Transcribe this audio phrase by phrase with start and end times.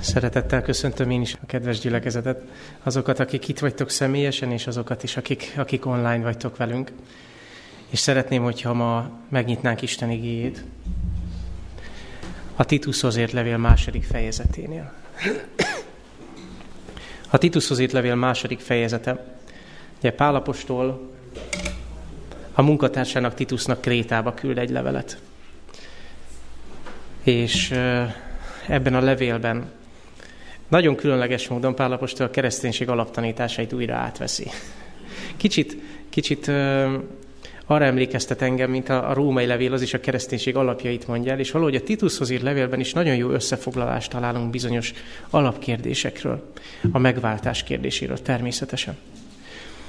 [0.00, 2.42] Szeretettel köszöntöm én is a kedves gyülekezetet,
[2.82, 6.92] azokat, akik itt vagytok személyesen, és azokat is, akik, akik online vagytok velünk.
[7.88, 10.64] És szeretném, hogyha ma megnyitnánk Isten igéjét
[12.56, 14.92] a Titushoz ért levél második fejezeténél.
[17.30, 19.24] A Titushoz írt levél második fejezete.
[19.98, 21.10] Ugye Pálapostól
[22.52, 25.18] a munkatársának Titusnak Krétába küld egy levelet.
[27.22, 27.70] És
[28.66, 29.70] ebben a levélben
[30.70, 34.50] nagyon különleges módon Pálapostól a kereszténység alaptanításait újra átveszi.
[35.36, 35.76] Kicsit,
[36.08, 36.48] kicsit
[37.66, 41.38] arra emlékeztet engem, mint a, a római levél, az is a kereszténység alapjait mondja el,
[41.38, 44.92] és valahogy a Titushoz írt levélben is nagyon jó összefoglalást találunk bizonyos
[45.30, 46.52] alapkérdésekről,
[46.92, 48.96] a megváltás kérdéséről természetesen.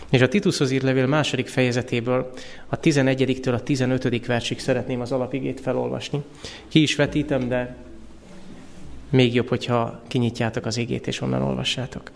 [0.09, 2.31] És a Titushoz írt levél második fejezetéből
[2.67, 4.25] a 11-től a 15.
[4.25, 6.21] versig szeretném az alapigét felolvasni.
[6.67, 7.75] Ki is vetítem, de
[9.11, 12.11] még jobb, hogyha kinyitjátok az igét és onnan olvassátok.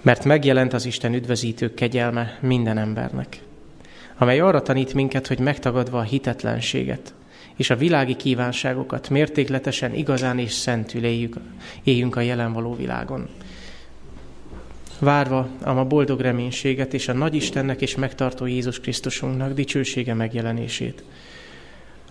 [0.00, 3.42] Mert megjelent az Isten üdvözítő kegyelme minden embernek,
[4.16, 7.14] amely arra tanít minket, hogy megtagadva a hitetlenséget
[7.56, 11.36] és a világi kívánságokat mértékletesen, igazán és szentül éljük,
[11.82, 13.28] éljünk a jelen való világon.
[14.98, 21.02] Várva a ma boldog reménységet és a nagy Istennek és megtartó Jézus Krisztusunknak dicsősége megjelenését,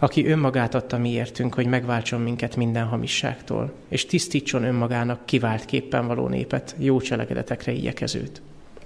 [0.01, 6.27] aki önmagát adta miértünk, hogy megváltson minket minden hamisságtól, és tisztítson önmagának kivált képpen való
[6.27, 8.41] népet, jó cselekedetekre igyekezőt.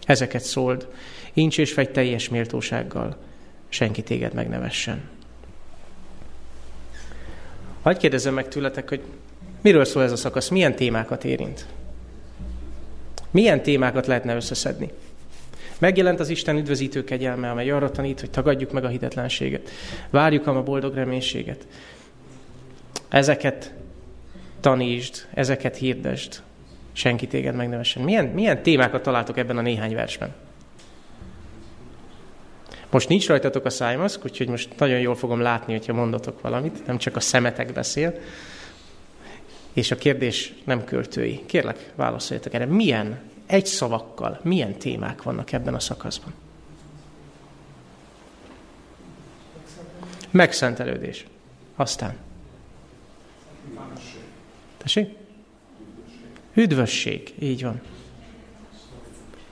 [0.06, 0.88] Ezeket szóld,
[1.34, 3.18] incs és fegy teljes méltósággal,
[3.70, 5.02] senki téged megnevessen.
[7.82, 9.02] Hagy kérdezem meg tőletek, hogy
[9.62, 11.66] miről szól ez a szakasz, milyen témákat érint?
[13.32, 14.92] Milyen témákat lehetne összeszedni?
[15.80, 19.70] Megjelent az Isten üdvözítő kegyelme, amely arra tanít, hogy tagadjuk meg a hitetlenséget.
[20.10, 21.68] Várjuk a boldog reménységet.
[23.10, 23.74] Ezeket
[24.60, 26.42] tanítsd, ezeket hirdesd.
[26.94, 28.04] Senki téged megnevessen.
[28.04, 30.34] Milyen, milyen témákat találtok ebben a néhány versben?
[32.90, 36.98] Most nincs rajtatok a szájmaszk, úgyhogy most nagyon jól fogom látni, hogyha mondotok valamit, nem
[36.98, 38.14] csak a szemetek beszél.
[39.74, 41.44] És a kérdés nem költői.
[41.46, 42.66] Kérlek, válaszoljatok erre.
[42.66, 46.34] Milyen egy szavakkal milyen témák vannak ebben a szakaszban?
[50.32, 51.26] Megszentelődés.
[51.76, 52.18] Aztán.
[54.78, 55.10] Tessék?
[56.54, 57.34] Üdvösség.
[57.40, 57.82] Így van.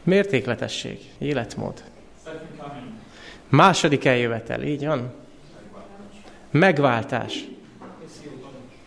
[0.03, 0.99] Mértékletesség.
[1.17, 1.83] Életmód.
[3.49, 4.63] Második eljövetel.
[4.63, 5.13] Így van.
[6.51, 7.43] Megváltás.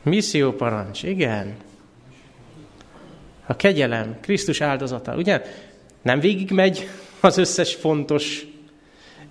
[0.03, 1.03] Misszióparancs.
[1.03, 1.57] Igen.
[3.47, 5.43] A kegyelem, Krisztus áldozata, ugye?
[6.03, 6.89] Nem végigmegy
[7.21, 8.47] az összes fontos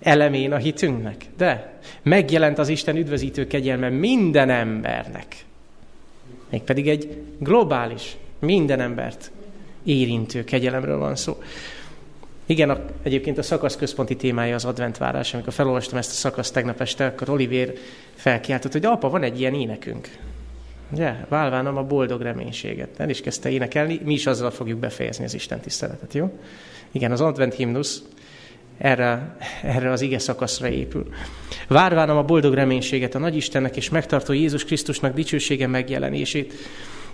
[0.00, 5.44] elemén a hitünknek, de megjelent az Isten üdvözítő kegyelme minden embernek.
[6.50, 9.30] Mégpedig egy globális, minden embert
[9.84, 11.42] érintő kegyelemről van szó.
[12.46, 15.34] Igen, a, egyébként a szakasz központi témája az adventvárás.
[15.34, 17.78] Amikor felolvastam ezt a szakaszt tegnap este, akkor Olivér
[18.14, 20.08] felkiáltott, hogy apa, van egy ilyen énekünk.
[20.90, 21.14] Ugye?
[21.28, 23.00] Válvánam a boldog reménységet.
[23.00, 26.38] El is kezdte énekelni, mi is azzal fogjuk befejezni az Isten tiszteletet, jó?
[26.90, 28.02] Igen, az advent himnusz
[28.78, 31.06] erre, erre az ige szakaszra épül.
[31.68, 36.52] Várvánam a boldog reménységet a nagy Istennek és megtartó Jézus Krisztusnak dicsősége megjelenését.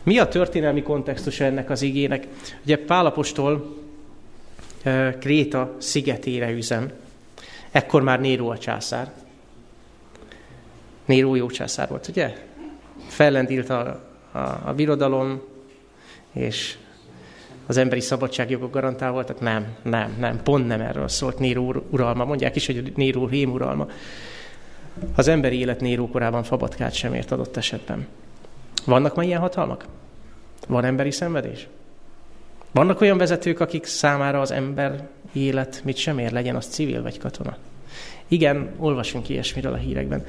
[0.04, 2.26] Mi a történelmi kontextusa ennek az igének?
[2.64, 3.76] Ugye Pálapostól
[5.18, 6.92] Kréta szigetére üzen.
[7.70, 9.12] Ekkor már Néró a császár.
[11.04, 12.36] Néró jó császár volt, ugye?
[13.12, 14.00] Fellendült a,
[14.32, 15.42] a, a birodalom,
[16.32, 16.76] és
[17.66, 22.24] az emberi szabadságjogok garantálva Nem, nem, nem, pont nem erről szólt Néró uralma.
[22.24, 23.86] Mondják is, hogy Néró rém uralma.
[25.14, 28.06] Az emberi élet Néró korában fabatkát sem ért adott esetben.
[28.84, 29.84] Vannak ma ilyen hatalmak?
[30.68, 31.68] Van emberi szenvedés?
[32.72, 37.18] Vannak olyan vezetők, akik számára az ember élet mit sem ér, legyen az civil vagy
[37.18, 37.56] katona?
[38.28, 40.24] Igen, olvasunk ilyesmiről a hírekben.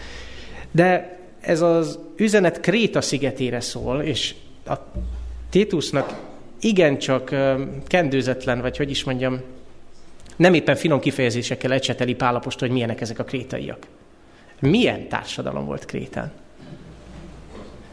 [0.71, 4.35] De ez az üzenet Kréta szigetére szól, és
[4.65, 4.73] a
[5.49, 6.13] Tétusznak
[6.59, 7.35] igencsak
[7.87, 9.41] kendőzetlen, vagy hogy is mondjam,
[10.35, 13.87] nem éppen finom kifejezésekkel ecseteli Pálapost, hogy milyenek ezek a krétaiak.
[14.59, 16.31] Milyen társadalom volt Krétán?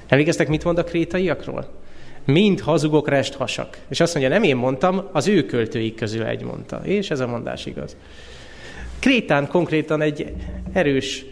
[0.09, 1.69] Emlékeztek, mit mond a krétaiakról?
[2.25, 3.79] Mind hazugok, rest hasak.
[3.89, 6.81] És azt mondja, nem én mondtam, az ő költőik közül egy mondta.
[6.85, 7.97] És ez a mondás igaz.
[8.99, 10.33] Krétán konkrétan egy
[10.73, 11.25] erős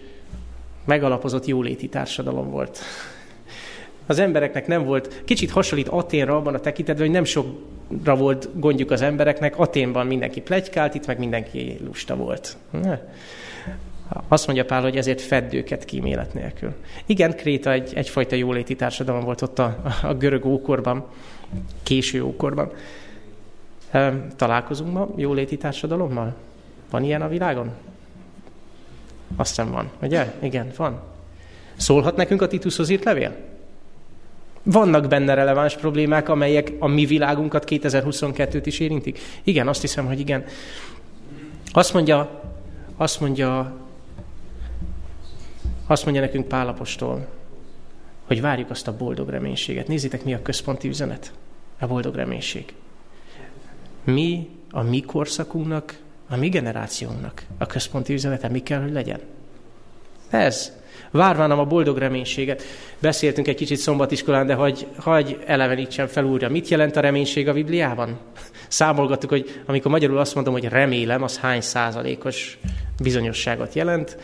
[0.88, 2.78] megalapozott jóléti társadalom volt.
[4.06, 8.90] Az embereknek nem volt, kicsit hasonlít Aténra abban a tekintetben, hogy nem sokra volt gondjuk
[8.90, 12.56] az embereknek, Aténban mindenki plegykált, itt meg mindenki lusta volt.
[14.28, 16.74] Azt mondja Pál, hogy ezért fedd őket kímélet nélkül.
[17.06, 21.04] Igen, Kréta egy, egyfajta jóléti társadalom volt ott a, a görög ókorban,
[21.82, 22.72] késő ókorban.
[24.36, 26.34] Találkozunk ma jóléti társadalommal?
[26.90, 27.70] Van ilyen a világon?
[29.36, 30.34] Azt hiszem van, ugye?
[30.42, 31.00] Igen, van.
[31.76, 33.36] Szólhat nekünk a Titushoz írt levél?
[34.62, 39.18] Vannak benne releváns problémák, amelyek a mi világunkat 2022-t is érintik?
[39.42, 40.44] Igen, azt hiszem, hogy igen.
[41.72, 42.42] Azt mondja,
[42.96, 43.76] azt mondja,
[45.86, 47.26] azt mondja nekünk Pálapostól,
[48.26, 49.88] hogy várjuk azt a boldog reménységet.
[49.88, 51.32] Nézzétek, mi a központi üzenet.
[51.78, 52.74] A boldog reménység.
[54.04, 55.98] Mi, a mi korszakunknak,
[56.28, 59.20] a mi generációnknak a központi üzenete mi kell, hogy legyen?
[60.30, 60.72] Ez.
[61.10, 62.62] Várvánam a boldog reménységet.
[62.98, 66.48] Beszéltünk egy kicsit szombatiskolán, de hagy, hagy elevenítsen fel újra.
[66.48, 68.18] Mit jelent a reménység a Bibliában?
[68.68, 72.58] Számolgattuk, hogy amikor magyarul azt mondom, hogy remélem, az hány százalékos
[73.02, 74.16] bizonyosságot jelent.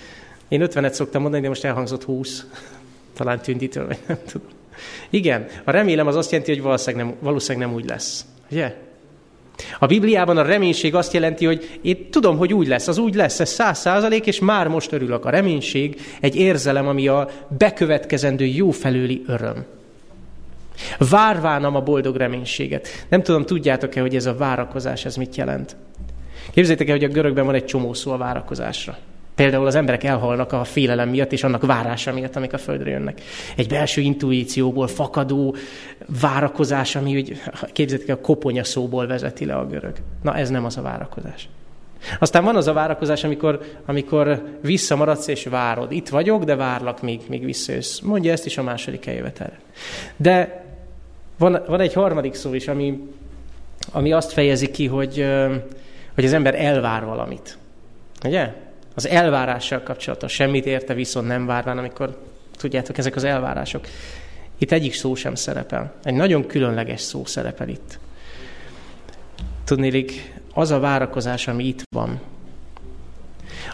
[0.48, 2.46] Én 50-et szoktam mondani, de most elhangzott 20.
[3.16, 4.48] Talán tündítő, vagy nem tudom.
[5.10, 8.24] Igen, a remélem az azt jelenti, hogy valószínűleg nem, valószínűleg nem úgy lesz.
[8.50, 8.74] Ugye?
[9.78, 13.40] A Bibliában a reménység azt jelenti, hogy én tudom, hogy úgy lesz, az úgy lesz,
[13.40, 15.24] ez száz százalék, és már most örülök.
[15.24, 17.28] A reménység egy érzelem, ami a
[17.58, 19.64] bekövetkezendő jó felőli öröm.
[21.10, 22.88] Várvánam a boldog reménységet.
[23.08, 25.76] Nem tudom, tudjátok-e, hogy ez a várakozás, ez mit jelent?
[26.52, 28.98] Képzeljétek el, hogy a görögben van egy csomó szó a várakozásra.
[29.34, 33.20] Például az emberek elhalnak a félelem miatt és annak várása miatt, amik a földre jönnek.
[33.56, 35.56] Egy belső intuícióból fakadó
[36.20, 37.40] várakozás, ami úgy,
[37.72, 39.96] képzeljétek el, a koponya szóból vezeti le a görög.
[40.22, 41.48] Na ez nem az a várakozás.
[42.18, 45.92] Aztán van az a várakozás, amikor, amikor visszamaradsz és várod.
[45.92, 48.00] Itt vagyok, de várlak, míg, míg visszajössz.
[48.00, 49.60] Mondja ezt is a második eljövetelre.
[50.16, 50.64] De
[51.38, 53.08] van, van egy harmadik szó is, ami,
[53.92, 55.26] ami azt fejezi ki, hogy,
[56.14, 57.58] hogy az ember elvár valamit.
[58.24, 58.52] Ugye?
[58.94, 60.32] Az elvárással kapcsolatos.
[60.32, 62.18] Semmit érte, viszont nem várván, amikor
[62.56, 63.86] tudjátok, ezek az elvárások.
[64.58, 65.94] Itt egyik szó sem szerepel.
[66.02, 67.98] Egy nagyon különleges szó szerepel itt.
[69.64, 72.20] Tudnélik, az a várakozás, ami itt van,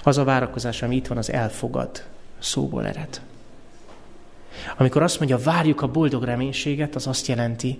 [0.02, 2.04] az a várakozás, ami itt van, az elfogad
[2.38, 3.20] szóból ered.
[4.76, 7.78] Amikor azt mondja, várjuk a boldog reménységet, az azt jelenti,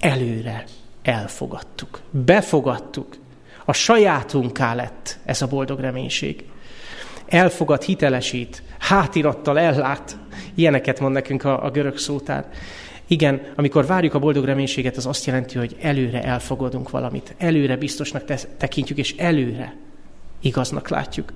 [0.00, 0.64] előre
[1.02, 3.16] elfogadtuk, befogadtuk,
[3.64, 6.44] a sajátunká lett ez a boldog reménység.
[7.26, 10.16] Elfogad, hitelesít, hátirattal ellát.
[10.54, 12.48] Ilyeneket mond nekünk a, a görög szótár.
[13.06, 17.34] Igen, amikor várjuk a boldog reménységet, az azt jelenti, hogy előre elfogadunk valamit.
[17.38, 19.76] Előre biztosnak te- tekintjük, és előre
[20.40, 21.32] igaznak látjuk.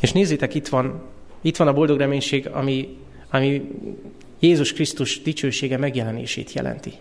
[0.00, 1.02] És nézzétek, itt van,
[1.40, 2.96] itt van a boldog reménység, ami,
[3.30, 3.70] ami
[4.38, 6.92] Jézus Krisztus dicsősége megjelenését jelenti.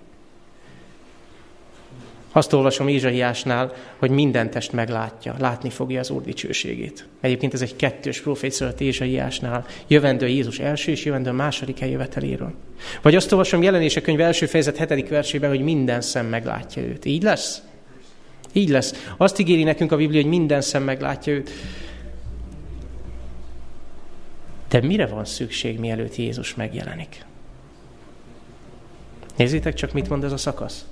[2.36, 7.08] Azt olvasom Ézsaiásnál, hogy minden test meglátja, látni fogja az Úr dicsőségét.
[7.22, 12.54] Egyébként ez egy kettős profétszölet Ézsaiásnál, jövendő Jézus első és jövendő második eljöveteléről.
[13.02, 17.06] Vagy azt olvasom jelenése könyv első fejezet hetedik versében, hogy minden szem meglátja őt.
[17.06, 17.62] Így lesz?
[18.54, 19.14] Így lesz.
[19.18, 21.50] Azt ígéri nekünk a Biblia, hogy minden szem meglátja őt.
[24.70, 27.26] De mire van szükség, mielőtt Jézus megjelenik?
[29.36, 30.86] Nézzétek csak, mit mond ez a szakasz.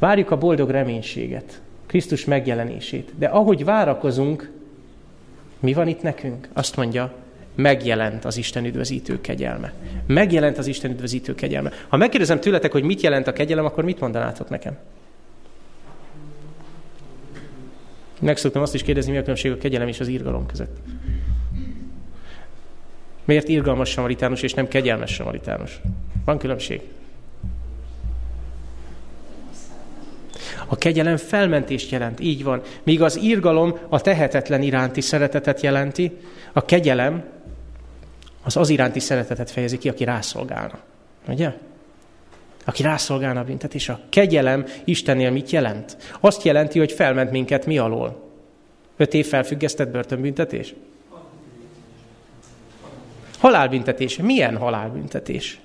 [0.00, 3.12] Várjuk a boldog reménységet, Krisztus megjelenését.
[3.18, 4.50] De ahogy várakozunk,
[5.60, 6.48] mi van itt nekünk?
[6.52, 7.12] Azt mondja,
[7.54, 9.72] megjelent az Isten üdvözítő kegyelme.
[10.06, 11.70] Megjelent az Isten üdvözítő kegyelme.
[11.88, 14.78] Ha megkérdezem tőletek, hogy mit jelent a kegyelem, akkor mit mondanátok nekem?
[18.20, 20.76] Meg szoktam azt is kérdezni, mi a különbség a kegyelem és az írgalom között.
[23.24, 25.80] Miért irgalmas samaritánus és nem kegyelmes samaritánus?
[26.24, 26.80] Van különbség.
[30.72, 32.62] A kegyelem felmentést jelent, így van.
[32.82, 36.16] Míg az írgalom a tehetetlen iránti szeretetet jelenti,
[36.52, 37.24] a kegyelem
[38.42, 40.78] az az iránti szeretetet fejezi ki, aki rászolgálna.
[41.28, 41.52] Ugye?
[42.64, 43.88] Aki rászolgálna a büntetés.
[43.88, 45.96] A kegyelem Istennél mit jelent?
[46.20, 48.30] Azt jelenti, hogy felment minket mi alól.
[48.96, 50.74] Öt év felfüggesztett börtönbüntetés?
[53.38, 54.16] Halálbüntetés.
[54.16, 55.60] Milyen halálbüntetés?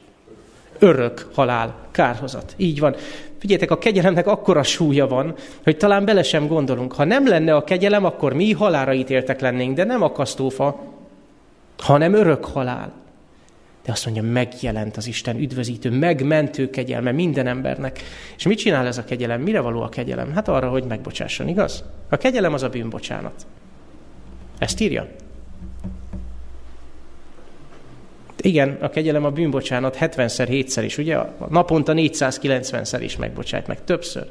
[0.80, 2.54] Örök halál, kárhozat.
[2.58, 2.96] Így van.
[3.46, 6.94] Figyeljetek, a kegyelemnek akkora súlya van, hogy talán bele sem gondolunk.
[6.94, 10.84] Ha nem lenne a kegyelem, akkor mi halára ítéltek lennénk, de nem a kasztófa,
[11.78, 12.94] hanem örök halál.
[13.84, 18.00] De azt mondja, megjelent az Isten üdvözítő, megmentő kegyelme minden embernek.
[18.38, 19.42] És mit csinál ez a kegyelem?
[19.42, 20.32] Mire való a kegyelem?
[20.34, 21.84] Hát arra, hogy megbocsásson, igaz?
[22.10, 23.46] A kegyelem az a bűnbocsánat.
[24.58, 25.08] Ezt írja?
[28.46, 31.16] Igen, a kegyelem a bűnbocsánat 70-szer, 7-szer is, ugye?
[31.16, 34.28] A naponta 490-szer is megbocsát meg, többször.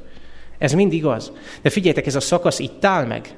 [0.58, 1.32] Ez mind igaz.
[1.62, 3.34] De figyeljetek, ez a szakasz itt áll meg.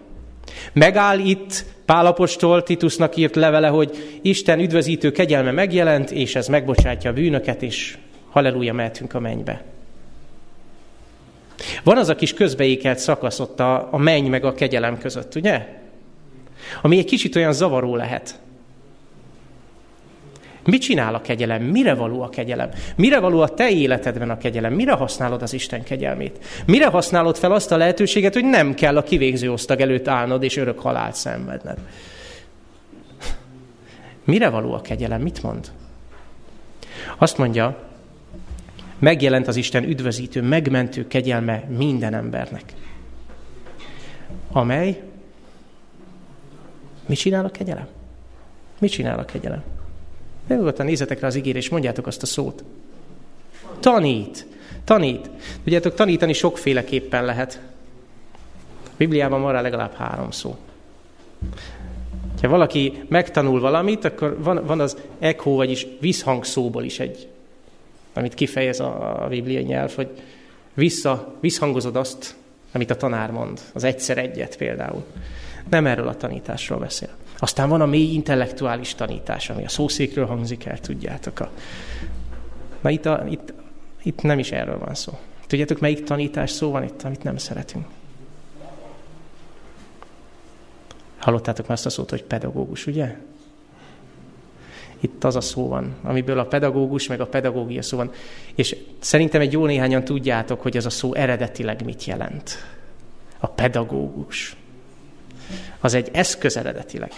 [0.72, 7.14] Megáll itt Pálapostól Titusnak írt levele, hogy Isten üdvözítő kegyelme megjelent, és ez megbocsátja a
[7.14, 7.98] bűnöket, és
[8.30, 9.64] halleluja, mehetünk a mennybe.
[11.82, 15.66] Van az a kis közbeékelt szakasz ott a, a menny meg a kegyelem között, ugye?
[16.82, 18.40] Ami egy kicsit olyan zavaró lehet.
[20.66, 21.62] Mit csinál a kegyelem?
[21.62, 22.70] Mire való a kegyelem?
[22.96, 24.72] Mire való a te életedben a kegyelem?
[24.72, 26.44] Mire használod az Isten kegyelmét?
[26.66, 30.56] Mire használod fel azt a lehetőséget, hogy nem kell a kivégző osztag előtt állnod és
[30.56, 31.78] örök halált szenvedned?
[34.24, 35.20] Mire való a kegyelem?
[35.20, 35.70] Mit mond?
[37.18, 37.78] Azt mondja,
[38.98, 42.62] megjelent az Isten üdvözítő, megmentő kegyelme minden embernek.
[44.52, 45.02] Amely,
[47.06, 47.86] mit csinál a kegyelem?
[48.78, 49.62] Mit csinál a kegyelem?
[50.48, 52.64] Nyugodtan nézzetek rá az ígére, és mondjátok azt a szót.
[53.80, 54.46] Tanít.
[54.84, 55.30] Tanít.
[55.64, 57.60] Tudjátok, tanítani sokféleképpen lehet.
[58.86, 60.56] A Bibliában van rá legalább három szó.
[62.42, 67.28] Ha valaki megtanul valamit, akkor van, van az echo, vagyis visszhangszóból is egy,
[68.12, 70.08] amit kifejez a, a bibliai nyelv, hogy
[70.74, 72.34] vissza, visszhangozod azt,
[72.72, 73.60] amit a tanár mond.
[73.72, 75.04] Az egyszer egyet például.
[75.70, 77.08] Nem erről a tanításról beszél.
[77.38, 81.40] Aztán van a mély intellektuális tanítás, ami a szószékről hangzik el, tudjátok.
[81.40, 81.50] A...
[82.80, 83.52] Na itt, a, itt,
[84.02, 85.18] itt nem is erről van szó.
[85.46, 87.86] Tudjátok, melyik tanítás szó van itt, amit nem szeretünk?
[91.18, 93.16] Hallottátok már azt a szót, hogy pedagógus, ugye?
[95.00, 98.12] Itt az a szó van, amiből a pedagógus meg a pedagógia szó van.
[98.54, 102.50] És szerintem egy jó néhányan tudjátok, hogy ez a szó eredetileg mit jelent.
[103.38, 104.56] A pedagógus
[105.80, 107.12] az egy eszköz eredetileg.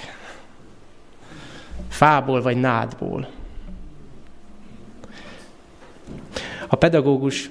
[1.89, 3.29] Fából vagy nádból.
[6.69, 7.51] A pedagógus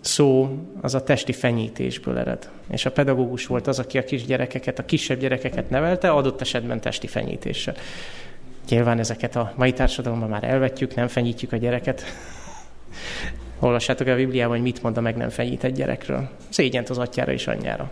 [0.00, 2.50] szó az a testi fenyítésből ered.
[2.70, 7.06] És a pedagógus volt az, aki a kisgyerekeket, a kisebb gyerekeket nevelte, adott esetben testi
[7.06, 7.74] fenyítéssel.
[8.68, 12.04] Nyilván ezeket a mai társadalomban már elvetjük, nem fenyítjük a gyereket.
[13.58, 16.28] Olvassátok a Bibliában, hogy mit mond a meg nem fenyített gyerekről.
[16.48, 17.90] Szégyent az atyára és anyjára.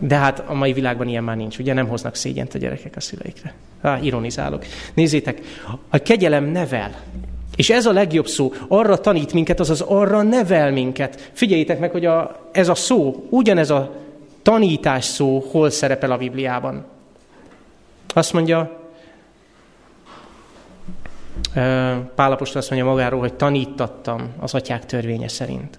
[0.00, 3.00] De hát a mai világban ilyen már nincs, ugye nem hoznak szégyent a gyerekek a
[3.00, 3.54] szüleikre.
[3.82, 4.64] Há, ironizálok.
[4.94, 5.40] Nézzétek,
[5.88, 7.00] a kegyelem nevel.
[7.56, 11.30] És ez a legjobb szó, arra tanít minket, azaz arra nevel minket.
[11.32, 13.94] Figyeljétek meg, hogy a, ez a szó, ugyanez a
[14.42, 16.84] tanítás szó hol szerepel a Bibliában.
[18.14, 18.78] Azt mondja,
[22.14, 25.78] Pálapostól azt mondja magáról, hogy tanítattam az atyák törvénye szerint.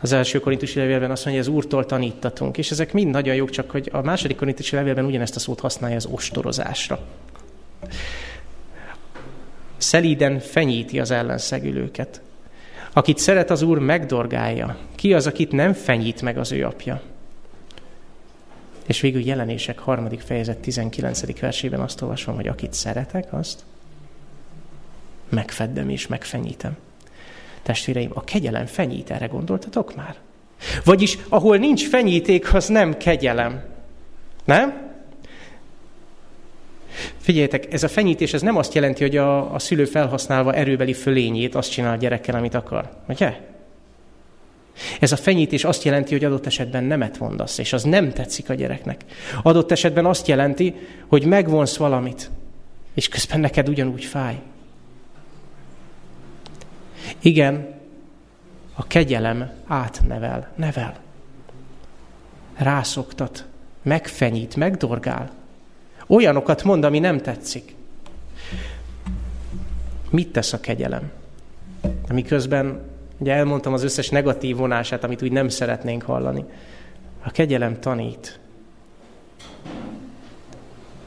[0.00, 3.50] Az első korintusi levélben azt mondja, hogy az Úrtól tanítatunk, és ezek mind nagyon jók,
[3.50, 7.00] csak hogy a második korintusi levélben ugyanezt a szót használja az ostorozásra.
[9.76, 12.20] Szelíden fenyíti az ellenszegülőket.
[12.92, 14.76] Akit szeret az Úr, megdorgálja.
[14.94, 17.00] Ki az, akit nem fenyít meg az ő apja?
[18.86, 21.40] És végül jelenések harmadik fejezet 19.
[21.40, 23.64] versében azt olvasom, hogy akit szeretek, azt
[25.28, 26.76] megfeddem és megfenyítem.
[27.62, 30.16] Testvéreim, a kegyelem fenyít, erre gondoltatok már?
[30.84, 33.64] Vagyis, ahol nincs fenyíték, az nem kegyelem.
[34.44, 34.86] Nem?
[37.18, 41.54] Figyeljetek, ez a fenyítés ez nem azt jelenti, hogy a, a szülő felhasználva erőbeli fölényét
[41.54, 42.90] azt csinál a gyerekkel, amit akar.
[43.08, 43.36] Ugye?
[45.00, 48.54] Ez a fenyítés azt jelenti, hogy adott esetben nemet mondasz, és az nem tetszik a
[48.54, 49.04] gyereknek.
[49.42, 50.74] Adott esetben azt jelenti,
[51.06, 52.30] hogy megvonsz valamit,
[52.94, 54.38] és közben neked ugyanúgy fáj.
[57.20, 57.74] Igen,
[58.74, 60.96] a kegyelem átnevel, nevel.
[62.56, 63.44] Rászoktat,
[63.82, 65.30] megfenyít, megdorgál.
[66.06, 67.74] Olyanokat mond, ami nem tetszik.
[70.10, 71.10] Mit tesz a kegyelem?
[72.08, 72.80] Amiközben,
[73.18, 76.44] ugye elmondtam az összes negatív vonását, amit úgy nem szeretnénk hallani.
[77.22, 78.40] A kegyelem tanít,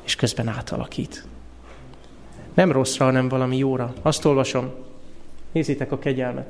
[0.03, 1.25] és közben átalakít.
[2.53, 3.93] Nem rosszra, hanem valami jóra.
[4.01, 4.73] Azt olvasom,
[5.51, 6.49] Nézzétek a kegyelmet.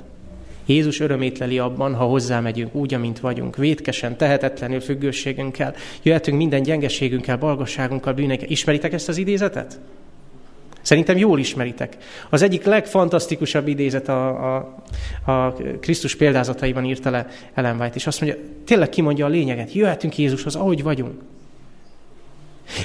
[0.66, 7.38] Jézus örömét leli abban, ha hozzámegyünk úgy, amint vagyunk, vétkesen, tehetetlenül függőségünkkel, jöhetünk minden gyengeségünkkel,
[7.38, 8.50] balgasságunkkal, bűnekkel.
[8.50, 9.80] Ismeritek ezt az idézetet?
[10.82, 11.98] Szerintem jól ismeritek.
[12.30, 14.82] Az egyik legfantasztikusabb idézet a, a,
[15.32, 20.18] a Krisztus példázataiban írta le Ellen White, és azt mondja, tényleg kimondja a lényeget, jöhetünk
[20.18, 21.22] Jézushoz, ahogy vagyunk.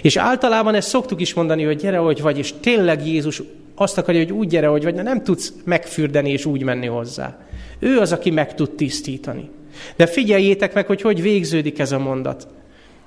[0.02, 3.42] És általában ezt szoktuk is mondani, hogy gyere, ahogy vagy, és tényleg Jézus
[3.74, 7.38] azt akarja, hogy úgy gyere, hogy vagy, nem tudsz megfürdeni és úgy menni hozzá.
[7.78, 9.50] Ő az, aki meg tud tisztítani.
[9.96, 12.48] De figyeljétek meg, hogy hogy végződik ez a mondat.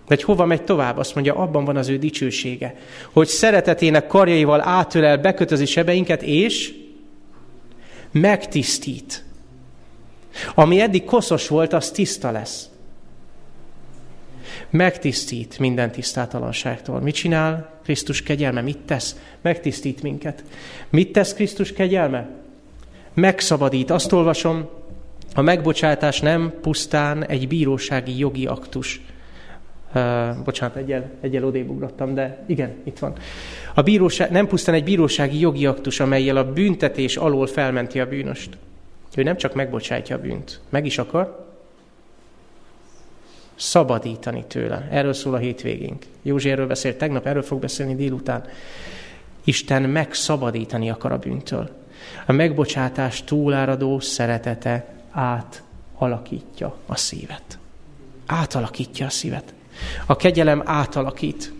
[0.07, 0.97] Vagy hova megy tovább?
[0.97, 2.75] Azt mondja, abban van az ő dicsősége.
[3.11, 6.73] Hogy szeretetének karjaival átölel, bekötözi sebeinket, és
[8.11, 9.23] megtisztít.
[10.55, 12.69] Ami eddig koszos volt, az tiszta lesz.
[14.69, 16.99] Megtisztít minden tisztátalanságtól.
[16.99, 18.61] Mit csinál Krisztus kegyelme?
[18.61, 19.15] Mit tesz?
[19.41, 20.43] Megtisztít minket.
[20.89, 22.29] Mit tesz Krisztus kegyelme?
[23.13, 23.89] Megszabadít.
[23.89, 24.69] Azt olvasom,
[25.35, 29.01] a megbocsátás nem pusztán egy bírósági jogi aktus.
[29.95, 33.13] Uh, bocsánat, egyel, egyel odébb ugrottam, de igen, itt van.
[33.73, 38.57] A bíróság, nem pusztán egy bírósági jogi aktus, amelyel a büntetés alól felmenti a bűnöst.
[39.15, 41.48] Ő nem csak megbocsátja a bűnt, meg is akar
[43.59, 44.87] szabadítani tőle.
[44.91, 46.05] Erről szól a hétvégénk.
[46.21, 48.43] Józsi erről beszélt tegnap, erről fog beszélni délután.
[49.43, 51.69] Isten megszabadítani akar a bűntől.
[52.25, 57.57] A megbocsátás túláradó szeretete átalakítja a szívet.
[58.25, 59.53] Átalakítja a szívet.
[60.05, 61.53] A kegyelem átalakít.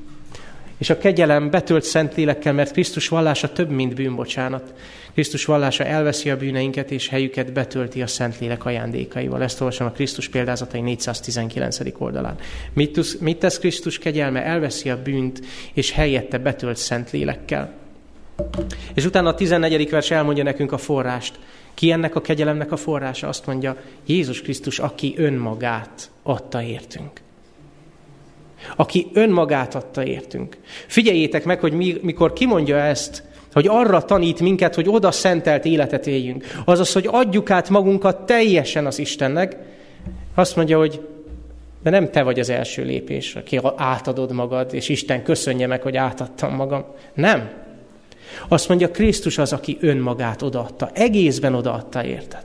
[0.80, 4.74] És a kegyelem betölt Szentlélekkel, mert Krisztus vallása több, mint bűnbocsánat.
[5.14, 9.44] Krisztus vallása elveszi a bűneinket, és helyüket betölti a Szentlélek ajándékaival.
[9.44, 11.80] Ezt olvasom a Krisztus példázatai 419.
[11.98, 12.36] oldalán.
[12.74, 14.44] Mit, mit tesz Krisztus kegyelme?
[14.44, 15.42] Elveszi a bűnt,
[15.74, 17.74] és helyette betölt Szentlélekkel.
[18.94, 19.90] És utána a 14.
[19.90, 21.40] vers elmondja nekünk a forrást.
[21.74, 23.28] Ki ennek a kegyelemnek a forrása?
[23.28, 27.22] Azt mondja, Jézus Krisztus, aki önmagát adta értünk
[28.76, 30.58] aki önmagát adta értünk.
[30.88, 33.24] Figyeljétek meg, hogy mi, mikor kimondja ezt,
[33.54, 36.46] hogy arra tanít minket, hogy oda szentelt életet éljünk.
[36.66, 39.58] Azaz, hogy adjuk át magunkat teljesen az Istennek.
[40.36, 41.02] Azt mondja, hogy
[41.84, 45.98] de nem te vagy az első lépés, aki átadod magad, és Isten köszönje meg, hogy
[45.98, 46.86] átadtam magam.
[47.14, 47.50] Nem.
[48.48, 50.90] Azt mondja, Krisztus az, aki önmagát odaadta.
[50.94, 52.44] Egészben odaadta, érted?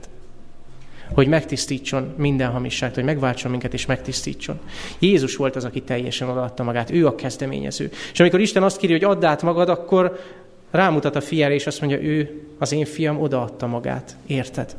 [1.13, 4.59] Hogy megtisztítson minden hamisságot, hogy megváltson minket és megtisztítson.
[4.99, 7.91] Jézus volt az, aki teljesen odaadta magát, ő a kezdeményező.
[8.11, 10.19] És amikor Isten azt kéri, hogy add át magad, akkor
[10.71, 14.75] rámutat a fiára, és azt mondja, ő, az én fiam odaadta magát, érted?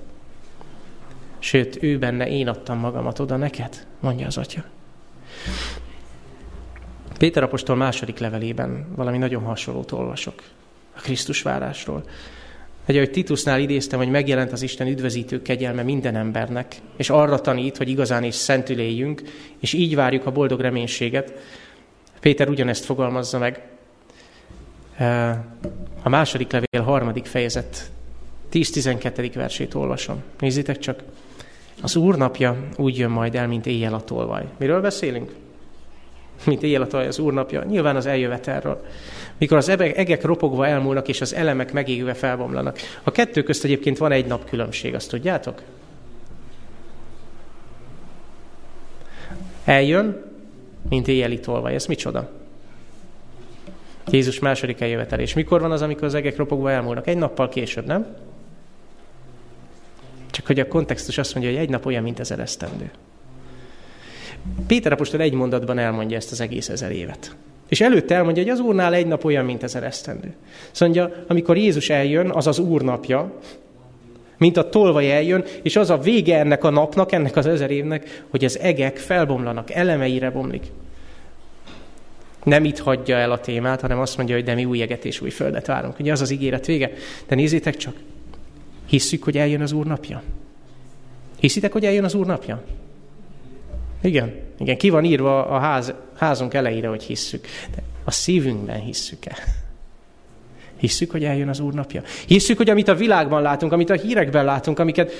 [1.38, 4.64] Sőt, ő benne én adtam magamat oda neked, mondja az atya.
[7.18, 10.42] Péter apostol második levelében valami nagyon hasonlót olvasok
[10.96, 12.04] a Krisztus várásról.
[12.86, 17.76] Egy, ahogy Titusnál idéztem, hogy megjelent az Isten üdvözítő kegyelme minden embernek, és arra tanít,
[17.76, 19.22] hogy igazán is szentül éljünk,
[19.60, 21.32] és így várjuk a boldog reménységet.
[22.20, 23.62] Péter ugyanezt fogalmazza meg.
[26.02, 27.90] A második levél harmadik fejezet
[28.52, 29.30] 10-12.
[29.34, 30.22] versét olvasom.
[30.38, 31.02] Nézzétek csak.
[31.82, 34.44] Az Úr napja úgy jön majd el, mint éjjel a tolvaj.
[34.58, 35.32] Miről beszélünk?
[36.44, 37.64] Mint éjjel az Úr napja.
[37.64, 38.82] Nyilván az eljövetelről
[39.38, 42.78] mikor az egek ropogva elmúlnak, és az elemek megégve felbomlanak.
[43.02, 45.62] A kettő közt egyébként van egy nap különbség, azt tudjátok?
[49.64, 50.24] Eljön,
[50.88, 51.74] mint éjjeli tolvaj.
[51.74, 52.30] Ez micsoda?
[54.10, 55.20] Jézus második eljövetel.
[55.20, 57.06] És mikor van az, amikor az egek ropogva elmúlnak?
[57.06, 58.06] Egy nappal később, nem?
[60.30, 62.90] Csak hogy a kontextus azt mondja, hogy egy nap olyan, mint ezer esztendő.
[64.66, 67.36] Péter apostol egy mondatban elmondja ezt az egész ezer évet.
[67.68, 70.34] És előtte elmondja, hogy az Úrnál egy nap olyan, mint ezer esztendő.
[70.70, 73.32] Szóval mondja, amikor Jézus eljön, az az Úr napja,
[74.38, 78.24] mint a tolvaj eljön, és az a vége ennek a napnak, ennek az ezer évnek,
[78.30, 80.64] hogy az egek felbomlanak, elemeire bomlik.
[82.44, 85.20] Nem itt hagyja el a témát, hanem azt mondja, hogy de mi új eget és
[85.20, 85.98] új földet várunk.
[85.98, 86.90] Ugye az az ígéret vége.
[87.26, 87.94] De nézzétek csak,
[88.86, 90.22] hisszük, hogy eljön az Úr napja?
[91.40, 92.62] Hiszitek, hogy eljön az Úr napja?
[94.06, 97.46] Igen, igen, ki van írva a ház, házunk elejére, hogy hisszük.
[97.74, 99.36] De a szívünkben hisszük-e?
[100.76, 102.02] Hisszük, hogy eljön az Úr napja?
[102.26, 105.12] Hisszük, hogy amit a világban látunk, amit a hírekben látunk, amiket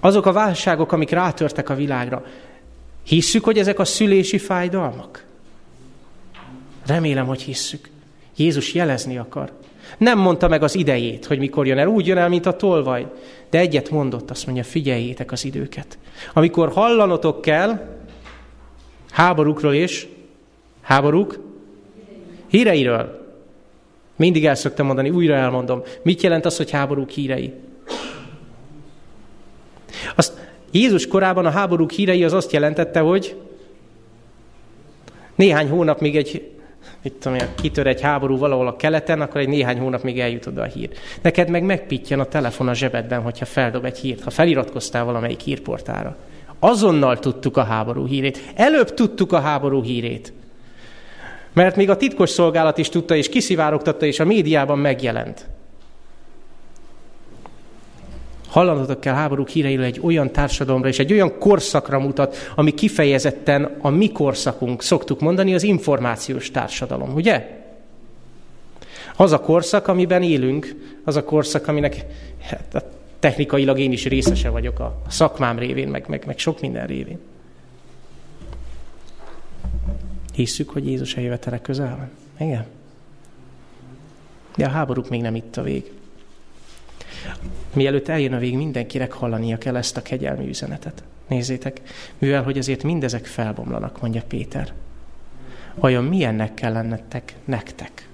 [0.00, 2.24] azok a válságok, amik rátörtek a világra,
[3.02, 5.24] hisszük, hogy ezek a szülési fájdalmak?
[6.86, 7.88] Remélem, hogy hisszük.
[8.36, 9.52] Jézus jelezni akar.
[9.98, 11.86] Nem mondta meg az idejét, hogy mikor jön el.
[11.86, 13.06] Úgy jön el, mint a tolvaj.
[13.50, 15.98] De egyet mondott, azt mondja, figyeljétek az időket.
[16.32, 17.96] Amikor hallanotok kell
[19.10, 20.06] háborúkról és
[20.80, 21.38] háborúk
[22.46, 23.26] híreiről.
[24.16, 25.82] Mindig el szoktam mondani, újra elmondom.
[26.02, 27.52] Mit jelent az, hogy háborúk hírei?
[30.14, 30.32] Azt
[30.70, 33.36] Jézus korában a háborúk hírei az azt jelentette, hogy
[35.34, 36.57] néhány hónap még egy
[37.08, 40.62] mit tudom kitör egy háború valahol a keleten, akkor egy néhány hónap még eljut oda
[40.62, 40.90] a hír.
[41.22, 46.16] Neked meg megpittyan a telefon a zsebedben, hogyha feldob egy hírt, ha feliratkoztál valamelyik hírportára.
[46.58, 48.40] Azonnal tudtuk a háború hírét.
[48.54, 50.32] Előbb tudtuk a háború hírét.
[51.52, 55.46] Mert még a titkos szolgálat is tudta, és kiszivárogtatta, és a médiában megjelent.
[58.48, 63.88] Hallanotok kell háborúk híreiről egy olyan társadalomra és egy olyan korszakra mutat, ami kifejezetten a
[63.88, 67.56] mi korszakunk, szoktuk mondani, az információs társadalom, ugye?
[69.16, 72.04] Az a korszak, amiben élünk, az a korszak, aminek
[72.40, 72.84] hát,
[73.18, 77.18] technikailag én is részese vagyok a szakmám révén, meg, meg, meg sok minden révén.
[80.34, 82.10] Hisszük, hogy Jézus eljövetele közel van?
[82.48, 82.66] Igen.
[84.56, 85.97] De a háborúk még nem itt a vég.
[87.72, 91.02] Mielőtt eljön a vég, mindenkinek hallania kell ezt a kegyelmi üzenetet.
[91.28, 91.80] Nézzétek,
[92.18, 94.72] mivel hogy azért mindezek felbomlanak, mondja Péter.
[95.74, 98.08] Vajon milyennek kell lennetek nektek?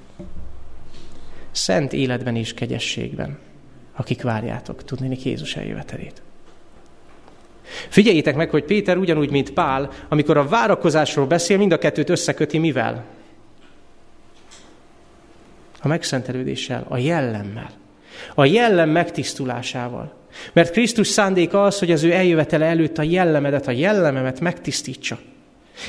[1.51, 3.39] Szent életben és kegyességben,
[3.93, 6.23] akik várjátok, tudni Jézus eljövetelét.
[7.89, 12.59] Figyeljétek meg, hogy Péter ugyanúgy, mint Pál, amikor a várakozásról beszél, mind a kettőt összeköti
[12.59, 13.05] mivel?
[15.81, 17.71] A megszentelődéssel, a jellemmel.
[18.35, 20.13] A jellem megtisztulásával.
[20.53, 25.19] Mert Krisztus szándéka az, hogy az ő eljövetele előtt a jellemedet, a jellememet megtisztítsa.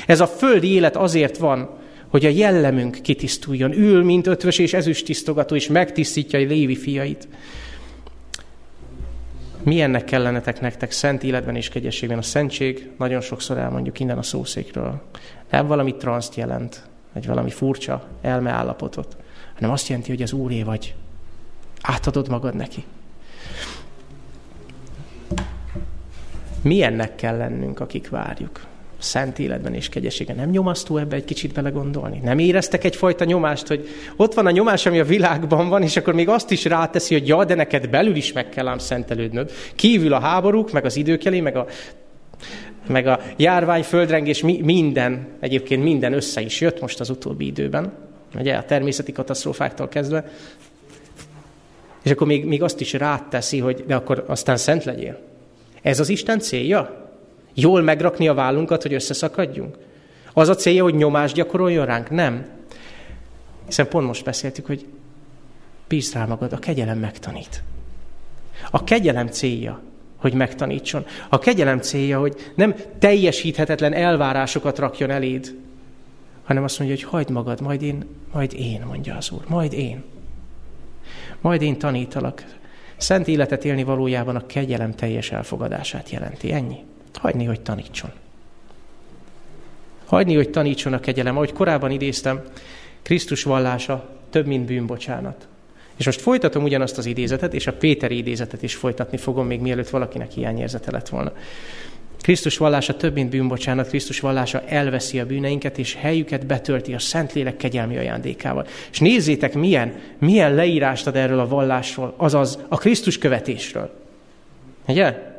[0.06, 1.70] Ez a földi élet azért van,
[2.08, 3.72] hogy a jellemünk kitisztuljon.
[3.72, 7.28] Ül, mint ötvös és ezüst tisztogató, és megtisztítja a Lévi fiait.
[9.62, 12.18] Milyennek kellenetek nektek szent életben és kegyességben?
[12.18, 15.02] A szentség, nagyon sokszor elmondjuk innen a szószékről.
[15.50, 19.16] Nem valami transzt jelent, vagy valami furcsa elmeállapotot,
[19.54, 20.94] hanem azt jelenti, hogy az Úré vagy.
[21.86, 22.84] Átadod magad neki.
[26.62, 28.60] Milyennek kell lennünk, akik várjuk?
[28.98, 30.36] szent életben és kegyességen.
[30.36, 32.20] Nem nyomasztó ebbe egy kicsit belegondolni?
[32.22, 36.14] Nem éreztek egyfajta nyomást, hogy ott van a nyomás, ami a világban van, és akkor
[36.14, 39.50] még azt is ráteszi, hogy ja, de neked belül is meg kell ám szentelődnöd.
[39.74, 41.66] Kívül a háborúk, meg az időkelé, meg a,
[42.86, 47.92] meg a járvány, földrengés, mi, minden, egyébként minden össze is jött most az utóbbi időben,
[48.34, 50.24] ugye a természeti katasztrófáktól kezdve,
[52.06, 55.18] és akkor még, még azt is ráteszi, hogy de akkor aztán szent legyél.
[55.82, 57.10] Ez az Isten célja?
[57.54, 59.78] Jól megrakni a vállunkat, hogy összeszakadjunk?
[60.32, 62.10] Az a célja, hogy nyomást gyakoroljon ránk?
[62.10, 62.46] Nem.
[63.66, 64.86] Hiszen pont most beszéltük, hogy
[65.88, 67.62] bízd rá magad, a kegyelem megtanít.
[68.70, 69.80] A kegyelem célja,
[70.16, 71.04] hogy megtanítson.
[71.28, 75.54] A kegyelem célja, hogy nem teljesíthetetlen elvárásokat rakjon eléd,
[76.44, 80.14] hanem azt mondja, hogy hagyd magad, majd én, majd én, mondja az Úr, majd én.
[81.40, 82.44] Majd én tanítalak.
[82.96, 86.52] Szent életet élni valójában a kegyelem teljes elfogadását jelenti.
[86.52, 86.76] Ennyi.
[87.14, 88.10] Hagyni, hogy tanítson.
[90.04, 91.36] Hagyni, hogy tanítson a kegyelem.
[91.36, 92.42] Ahogy korábban idéztem,
[93.02, 95.48] Krisztus vallása több, mint bűnbocsánat.
[95.96, 99.88] És most folytatom ugyanazt az idézetet, és a Péteri idézetet is folytatni fogom, még mielőtt
[99.88, 101.32] valakinek hiányérzete lett volna.
[102.26, 107.56] Krisztus vallása több, mint bűnbocsánat, Krisztus vallása elveszi a bűneinket, és helyüket betölti a Szentlélek
[107.56, 108.66] kegyelmi ajándékával.
[108.90, 113.90] És nézzétek, milyen, milyen leírást ad erről a vallásról, azaz a Krisztus követésről.
[114.86, 115.34] Ugye?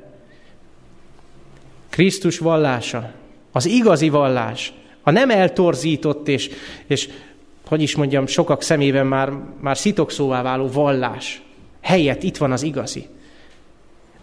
[1.90, 3.12] Krisztus vallása,
[3.52, 6.50] az igazi vallás, a nem eltorzított és,
[6.86, 7.10] és
[7.66, 11.42] hogy is mondjam, sokak szemében már, már szitokszóvá váló vallás
[11.82, 13.08] helyett itt van az igazi.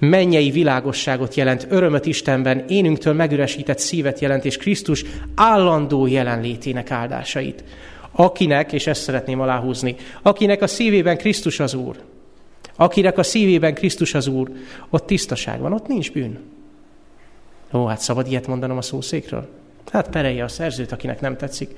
[0.09, 7.65] Mennyei világosságot jelent, örömöt Istenben, énünktől megüresített szívet jelent, és Krisztus állandó jelenlétének áldásait.
[8.13, 11.97] Akinek, és ezt szeretném aláhúzni, akinek a szívében Krisztus az Úr,
[12.77, 14.51] akinek a szívében Krisztus az Úr,
[14.91, 16.39] ott tisztaság van, ott nincs bűn.
[17.73, 19.49] Ó, hát szabad ilyet mondanom a szószékről?
[19.93, 21.77] Hát perelje a szerzőt, akinek nem tetszik.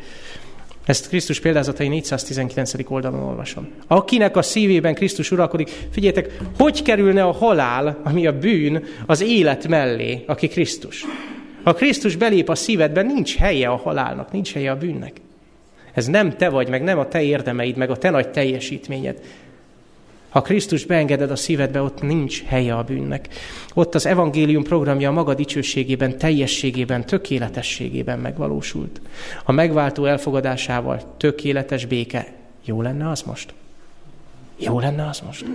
[0.87, 2.73] Ezt Krisztus példázatai 419.
[2.89, 3.69] oldalon olvasom.
[3.87, 9.69] Akinek a szívében Krisztus uralkodik, figyeljetek, hogy kerülne a halál, ami a bűn, az élet
[9.69, 11.05] mellé, aki Krisztus?
[11.65, 15.13] Ha Krisztus belép a szívedbe, nincs helye a halálnak, nincs helye a bűnnek.
[15.93, 19.21] Ez nem te vagy, meg nem a te érdemeid, meg a te nagy teljesítményed.
[20.37, 23.29] Ha Krisztus beengeded a szívedbe, ott nincs helye a bűnnek.
[23.75, 29.01] Ott az evangélium programja a maga dicsőségében, teljességében, tökéletességében megvalósult.
[29.45, 32.33] A megváltó elfogadásával tökéletes béke.
[32.65, 33.55] Jó lenne az most?
[34.57, 35.47] Jó lenne az most?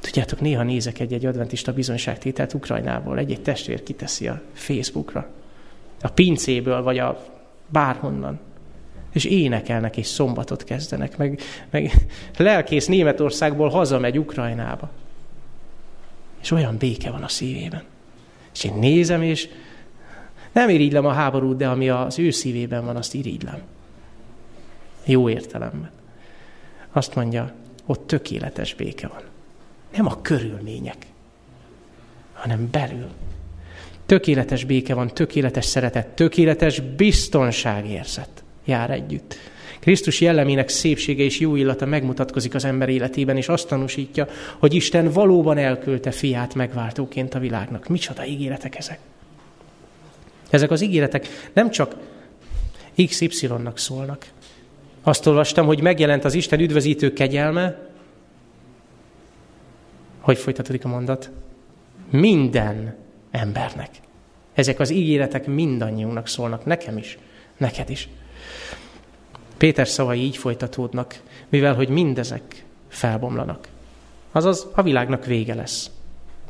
[0.00, 5.28] Tudjátok, néha nézek egy-egy adventista bizonyságtételt Ukrajnából, egy-egy testvér kiteszi a Facebookra.
[6.00, 7.24] A pincéből, vagy a
[7.68, 8.40] bárhonnan
[9.16, 11.92] és énekelnek, és szombatot kezdenek, meg, meg
[12.36, 14.90] lelkész Németországból hazamegy Ukrajnába.
[16.42, 17.82] És olyan béke van a szívében.
[18.54, 19.48] És én nézem, és
[20.52, 23.62] nem irigylem a háborút, de ami az ő szívében van, azt irigylem.
[25.04, 25.90] Jó értelemben.
[26.92, 27.52] Azt mondja,
[27.86, 29.22] ott tökéletes béke van.
[29.96, 31.06] Nem a körülmények,
[32.32, 33.08] hanem belül.
[34.06, 39.36] Tökéletes béke van, tökéletes szeretet, tökéletes biztonságérzet jár együtt.
[39.80, 45.10] Krisztus jellemének szépsége és jó illata megmutatkozik az ember életében, és azt tanúsítja, hogy Isten
[45.10, 47.88] valóban elküldte fiát megváltóként a világnak.
[47.88, 48.98] Micsoda ígéretek ezek?
[50.50, 51.94] Ezek az ígéretek nem csak
[53.06, 54.26] XY-nak szólnak.
[55.02, 57.78] Azt olvastam, hogy megjelent az Isten üdvözítő kegyelme,
[60.20, 61.30] hogy folytatódik a mondat?
[62.10, 62.96] Minden
[63.30, 63.90] embernek.
[64.54, 67.18] Ezek az ígéretek mindannyiunknak szólnak, nekem is,
[67.56, 68.08] neked is.
[69.56, 73.68] Péter szavai így folytatódnak, mivel hogy mindezek felbomlanak.
[74.32, 75.90] Azaz a világnak vége lesz.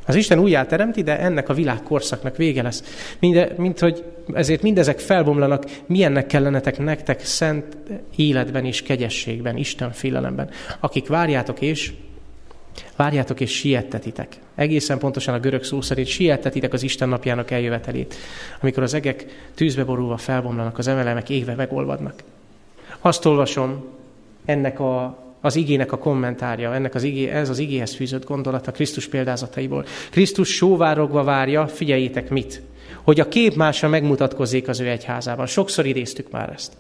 [0.07, 2.83] Az Isten újjá teremti, de ennek a világ korszaknak vége lesz.
[3.19, 7.77] Minde, mint hogy ezért mindezek felbomlanak, milyennek kellenetek nektek szent
[8.17, 11.93] életben és kegyességben, Isten félelemben, akik várjátok és
[12.97, 14.37] Várjátok és siettetitek.
[14.55, 18.15] Egészen pontosan a görög szó szerint siettetitek az Isten napjának eljövetelét,
[18.61, 22.23] amikor az egek tűzbe borulva felbomlanak, az emelemek égve megolvadnak.
[23.07, 23.85] Azt olvasom
[24.45, 29.09] ennek a, az igének a kommentárja, ennek az igé, ez az igéhez fűzött gondolata Krisztus
[29.09, 29.85] példázataiból.
[30.11, 32.63] Krisztus sóvárogva várja, figyeljétek mit?
[33.03, 35.47] Hogy a képmása megmutatkozzék az ő egyházában.
[35.47, 36.77] Sokszor idéztük már ezt.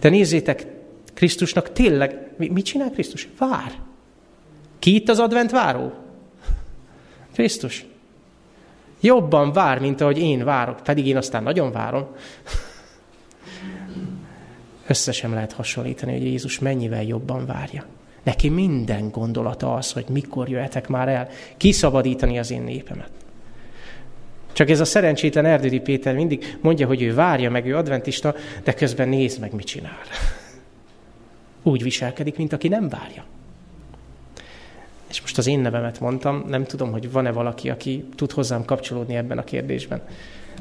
[0.00, 0.66] De nézzétek,
[1.14, 3.28] Krisztusnak tényleg, mit csinál Krisztus?
[3.38, 3.72] Vár.
[4.78, 5.92] Ki itt az advent váró?
[7.34, 7.84] Krisztus.
[9.00, 12.06] Jobban vár, mint ahogy én várok, pedig én aztán nagyon várom.
[14.86, 17.84] Össze sem lehet hasonlítani, hogy Jézus mennyivel jobban várja.
[18.22, 23.10] Neki minden gondolata az, hogy mikor jöhetek már el, kiszabadítani az én népemet.
[24.52, 28.74] Csak ez a szerencsétlen Erdődi Péter mindig mondja, hogy ő várja meg, ő adventista, de
[28.74, 29.98] közben nézd meg, mit csinál.
[31.62, 33.24] Úgy viselkedik, mint aki nem várja.
[35.08, 39.16] És most az én nevemet mondtam, nem tudom, hogy van-e valaki, aki tud hozzám kapcsolódni
[39.16, 40.02] ebben a kérdésben.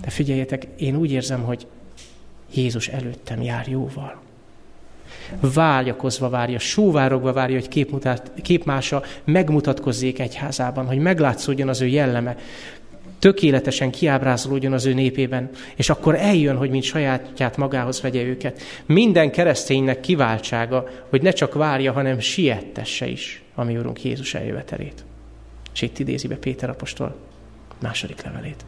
[0.01, 1.67] De figyeljetek, én úgy érzem, hogy
[2.53, 4.21] Jézus előttem jár jóval.
[5.39, 12.37] Vágyakozva várja, sóvárogva várja, hogy képmutat, képmása megmutatkozzék egyházában, hogy meglátszódjon az ő jelleme,
[13.19, 18.61] tökéletesen kiábrázolódjon az ő népében, és akkor eljön, hogy mint sajátját magához vegye őket.
[18.85, 25.03] Minden kereszténynek kiváltsága, hogy ne csak várja, hanem siettesse is a mi Úrunk Jézus eljövetelét.
[25.73, 27.15] És itt idézi be Péter apostol
[27.79, 28.65] második levelét.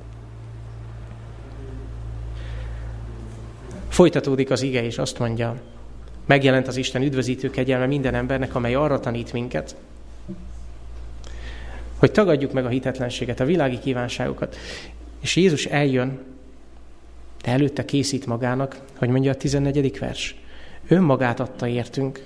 [3.96, 5.62] Folytatódik az ige, és azt mondja,
[6.26, 9.76] megjelent az Isten üdvözítő kegyelme minden embernek, amely arra tanít minket,
[11.98, 14.56] hogy tagadjuk meg a hitetlenséget, a világi kívánságokat.
[15.22, 16.20] És Jézus eljön,
[17.44, 20.00] de előtte készít magának, hogy mondja a 14.
[20.00, 20.36] vers.
[20.88, 22.24] Önmagát adta értünk,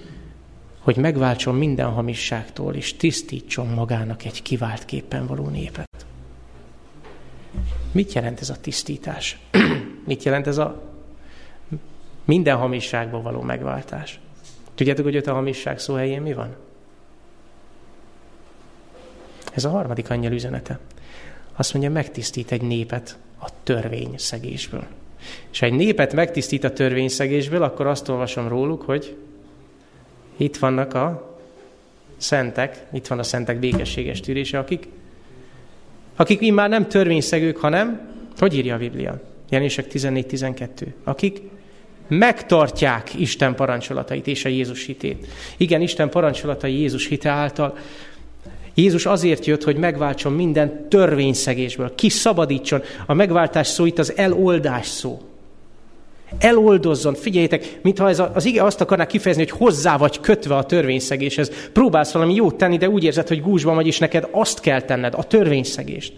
[0.80, 6.06] hogy megváltson minden hamisságtól, és tisztítson magának egy kivált képpen való népet.
[7.92, 9.40] Mit jelent ez a tisztítás?
[10.06, 10.89] Mit jelent ez a
[12.30, 14.20] minden hamisságból való megváltás?
[14.76, 16.56] Tudjátok, hogy ott a hamisság szó helyén mi van?
[19.54, 20.80] Ez a harmadik angyal üzenete.
[21.56, 24.84] Azt mondja, megtisztít egy népet a törvény szegésből.
[25.52, 29.18] És ha egy népet megtisztít a törvényszegésből, akkor azt olvasom róluk, hogy
[30.38, 31.38] itt vannak a
[32.18, 34.88] szentek, itt van a szentek békességes tűrése, akik,
[36.16, 39.22] akik már nem törvényszegők, hanem, hogy írja a Biblia?
[39.50, 40.68] Jelenések 14-12.
[41.04, 41.42] Akik
[42.10, 45.28] megtartják Isten parancsolatait és a Jézus hitét.
[45.58, 47.78] Igen, Isten parancsolatai Jézus hite által
[48.80, 52.82] Jézus azért jött, hogy megváltson minden törvényszegésből, kiszabadítson.
[53.06, 55.22] A megváltás szó itt az eloldás szó.
[56.38, 61.70] Eloldozzon, figyeljétek, mintha ez az ige azt akarná kifejezni, hogy hozzá vagy kötve a törvényszegéshez.
[61.74, 65.14] Próbálsz valami jót tenni, de úgy érzed, hogy gúzsban vagy, és neked azt kell tenned,
[65.14, 66.14] a törvényszegést.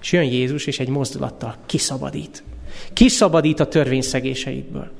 [0.00, 2.42] És jön Jézus, és egy mozdulattal kiszabadít.
[2.92, 4.90] Kiszabadít a törvényszegéseidből.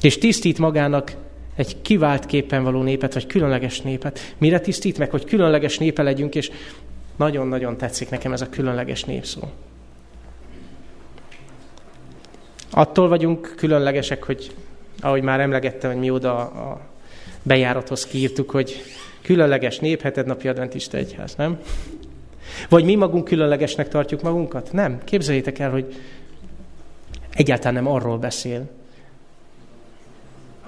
[0.00, 1.12] És tisztít magának
[1.56, 4.34] egy kivált képen való népet, vagy különleges népet.
[4.38, 6.50] Mire tisztít meg, hogy különleges népe legyünk, és
[7.16, 9.40] nagyon-nagyon tetszik nekem ez a különleges népszó.
[12.70, 14.54] Attól vagyunk különlegesek, hogy
[15.00, 16.80] ahogy már emlegettem, hogy mi oda a
[17.42, 18.82] bejárathoz kiírtuk, hogy
[19.22, 21.60] különleges nép, heted napi adventista egyház, nem?
[22.68, 24.72] Vagy mi magunk különlegesnek tartjuk magunkat?
[24.72, 25.00] Nem.
[25.04, 25.94] Képzeljétek el, hogy
[27.34, 28.68] egyáltalán nem arról beszél,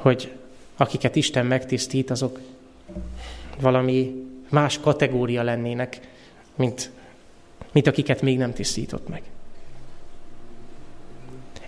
[0.01, 0.33] hogy
[0.77, 2.39] akiket Isten megtisztít, azok
[3.61, 6.01] valami más kategória lennének,
[6.55, 6.91] mint,
[7.73, 9.23] mint akiket még nem tisztított meg.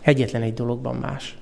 [0.00, 1.36] Egyetlen egy dologban más.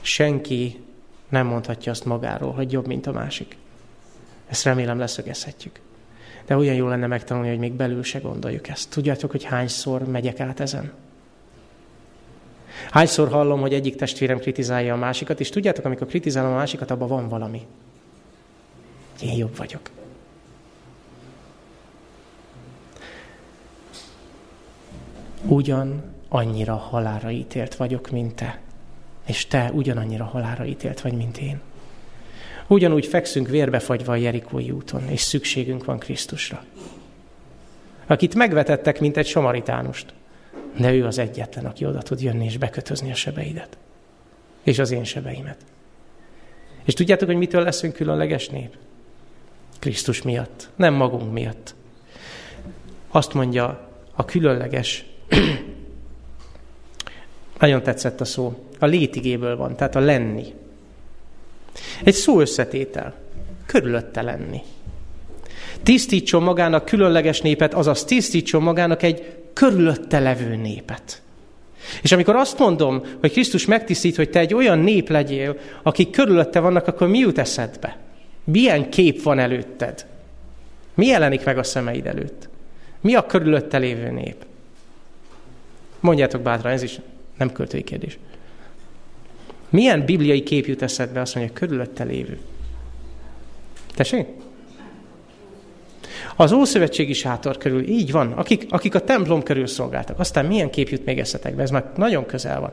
[0.00, 0.84] Senki
[1.28, 3.56] nem mondhatja azt magáról, hogy jobb, mint a másik.
[4.46, 5.80] Ezt remélem leszögezhetjük.
[6.46, 8.90] De olyan jó lenne megtanulni, hogy még belül se gondoljuk ezt.
[8.90, 10.92] Tudjátok, hogy hányszor megyek át ezen?
[12.90, 17.08] Hányszor hallom, hogy egyik testvérem kritizálja a másikat, és tudjátok, amikor kritizálom a másikat, abban
[17.08, 17.66] van valami.
[19.22, 19.90] Én jobb vagyok.
[25.42, 28.60] Ugyan annyira halára ítélt vagyok, mint te.
[29.26, 31.60] És te ugyanannyira halára ítélt vagy, mint én.
[32.66, 36.64] Ugyanúgy fekszünk vérbefagyva a Jerikói úton, és szükségünk van Krisztusra.
[38.06, 40.14] akit megvetettek, mint egy samaritánust.
[40.78, 43.78] De ő az egyetlen, aki oda tud jönni és bekötözni a sebeidet.
[44.62, 45.56] És az én sebeimet.
[46.84, 48.76] És tudjátok, hogy mitől leszünk különleges nép?
[49.78, 51.74] Krisztus miatt, nem magunk miatt.
[53.08, 55.04] Azt mondja a különleges,
[57.60, 60.54] nagyon tetszett a szó, a létigéből van, tehát a lenni.
[62.04, 63.14] Egy szó összetétel,
[63.66, 64.60] körülötte lenni.
[65.82, 71.22] Tisztítson magának különleges népet, azaz tisztítson magának egy körülötte levő népet.
[72.02, 76.60] És amikor azt mondom, hogy Krisztus megtisztít, hogy te egy olyan nép legyél, akik körülötte
[76.60, 77.96] vannak, akkor mi jut eszedbe?
[78.44, 80.06] Milyen kép van előtted?
[80.94, 82.48] Mi jelenik meg a szemeid előtt?
[83.00, 84.44] Mi a körülötte lévő nép?
[86.00, 87.00] Mondjátok bátran, ez is
[87.38, 88.18] nem költői kérdés.
[89.68, 92.38] Milyen bibliai kép jut eszedbe azt mondja, körülötte lévő?
[93.94, 94.26] Tessék?
[96.40, 100.18] Az Ószövetségi sátor körül így van, akik, akik a templom körül szolgáltak.
[100.18, 101.62] Aztán milyen kép jut még eszetekbe?
[101.62, 102.72] Ez már nagyon közel van.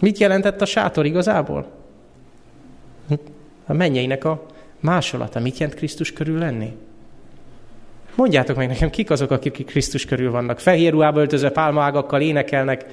[0.00, 1.66] Mit jelentett a sátor igazából?
[3.66, 4.46] A mennyeinek a
[4.80, 5.40] másolata.
[5.40, 6.76] Mit jelent Krisztus körül lenni?
[8.14, 10.58] Mondjátok meg nekem, kik azok, akik Krisztus körül vannak.
[10.58, 12.86] Fehér ruhába öltözve pálmaágakkal énekelnek.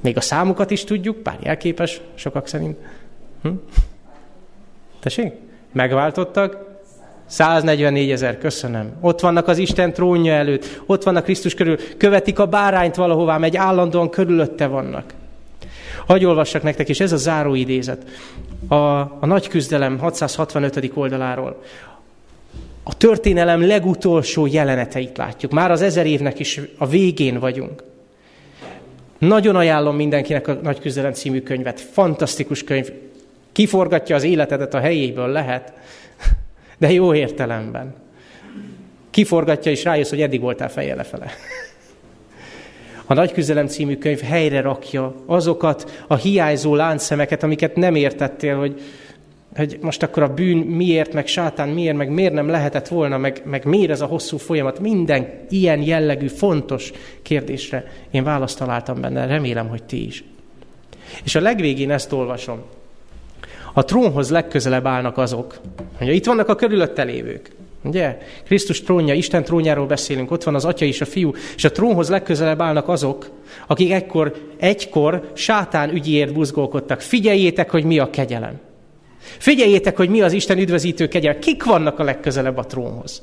[0.00, 2.78] Még a számukat is tudjuk, pár jelképes, sokak szerint.
[3.42, 3.50] Hm?
[5.00, 5.32] Tessék?
[5.72, 6.73] Megváltottak?
[7.26, 8.92] 144 ezer, köszönöm.
[9.00, 13.56] Ott vannak az Isten trónja előtt, ott vannak Krisztus körül, követik a bárányt valahová, megy
[13.56, 15.14] állandóan körülötte vannak.
[16.06, 18.02] Hagy olvassak nektek, és ez a záró idézet.
[18.68, 20.90] A, a nagy küzdelem 665.
[20.94, 21.62] oldaláról.
[22.82, 25.52] A történelem legutolsó jeleneteit látjuk.
[25.52, 27.82] Már az ezer évnek is a végén vagyunk.
[29.18, 31.80] Nagyon ajánlom mindenkinek a Nagy Küzdelem című könyvet.
[31.80, 32.92] Fantasztikus könyv.
[33.52, 35.72] Kiforgatja az életedet a helyéből, lehet,
[36.78, 37.94] de jó értelemben.
[39.10, 41.30] Kiforgatja, és rájössz, hogy eddig voltál fejjel lefele.
[43.06, 48.80] A Nagy Küzdelem című könyv helyre rakja azokat a hiányzó láncszemeket, amiket nem értettél, hogy,
[49.56, 53.42] hogy most akkor a bűn miért, meg sátán miért, meg miért nem lehetett volna, meg,
[53.44, 54.80] meg miért ez a hosszú folyamat.
[54.80, 60.24] Minden ilyen jellegű, fontos kérdésre én választ találtam benne, remélem, hogy ti is.
[61.24, 62.62] És a legvégén ezt olvasom.
[63.76, 65.60] A trónhoz legközelebb állnak azok,
[65.98, 67.50] hogy itt vannak a körülötte lévők.
[67.84, 68.18] Ugye?
[68.44, 72.08] Krisztus trónja, Isten trónjáról beszélünk, ott van az Atya és a Fiú, és a trónhoz
[72.08, 73.30] legközelebb állnak azok,
[73.66, 77.00] akik ekkor, egykor sátán ügyéért buzgolkodtak.
[77.00, 78.60] Figyeljétek, hogy mi a kegyelem.
[79.18, 81.38] Figyeljétek, hogy mi az Isten üdvözítő kegyelem.
[81.38, 83.22] Kik vannak a legközelebb a trónhoz?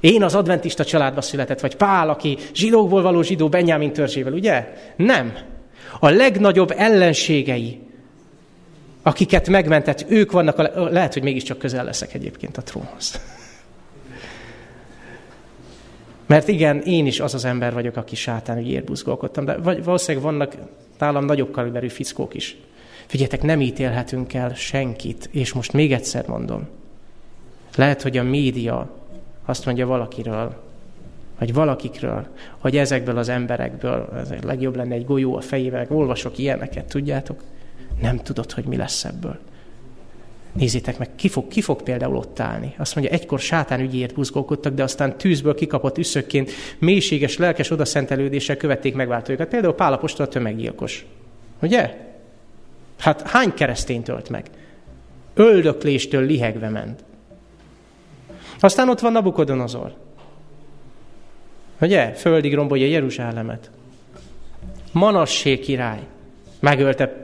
[0.00, 4.72] Én az adventista családba született, vagy Pál, aki zsidókból való zsidó Benyámin törzsével, ugye?
[4.96, 5.32] Nem.
[6.00, 7.80] A legnagyobb ellenségei
[9.06, 13.20] akiket megmentett, ők vannak, a, lehet, hogy mégiscsak közel leszek egyébként a trónhoz.
[16.26, 20.54] Mert igen, én is az az ember vagyok, aki sátán ügyért buzgolkodtam, de valószínűleg vannak
[20.98, 22.56] nálam nagyobb kaliberű fickók is.
[23.06, 26.68] Figyeljetek, nem ítélhetünk el senkit, és most még egyszer mondom.
[27.76, 28.90] Lehet, hogy a média
[29.44, 30.62] azt mondja valakiről,
[31.38, 32.26] vagy valakikről,
[32.58, 37.42] hogy ezekből az emberekből, ez legjobb lenne egy golyó a fejével, olvasok ilyeneket, tudjátok?
[38.00, 39.38] Nem tudod, hogy mi lesz ebből.
[40.52, 42.74] Nézzétek meg, ki fog, ki fog például ott állni.
[42.78, 48.94] Azt mondja, egykor sátán ügyért buzgolkodtak, de aztán tűzből kikapott üszökként mélységes, lelkes odaszentelődéssel követték
[48.94, 49.48] megváltójukat.
[49.48, 51.06] Például Pálapostól a tömeggyilkos.
[51.62, 51.96] Ugye?
[52.98, 54.50] Hát hány keresztényt ölt meg?
[55.34, 57.04] Öldökléstől lihegve ment.
[58.60, 59.94] Aztán ott van Nabukodonozor.
[61.80, 62.12] Ugye?
[62.12, 63.70] Földig rombolja Jeruzsálemet.
[64.92, 66.00] Manassé király.
[66.60, 67.23] Megölte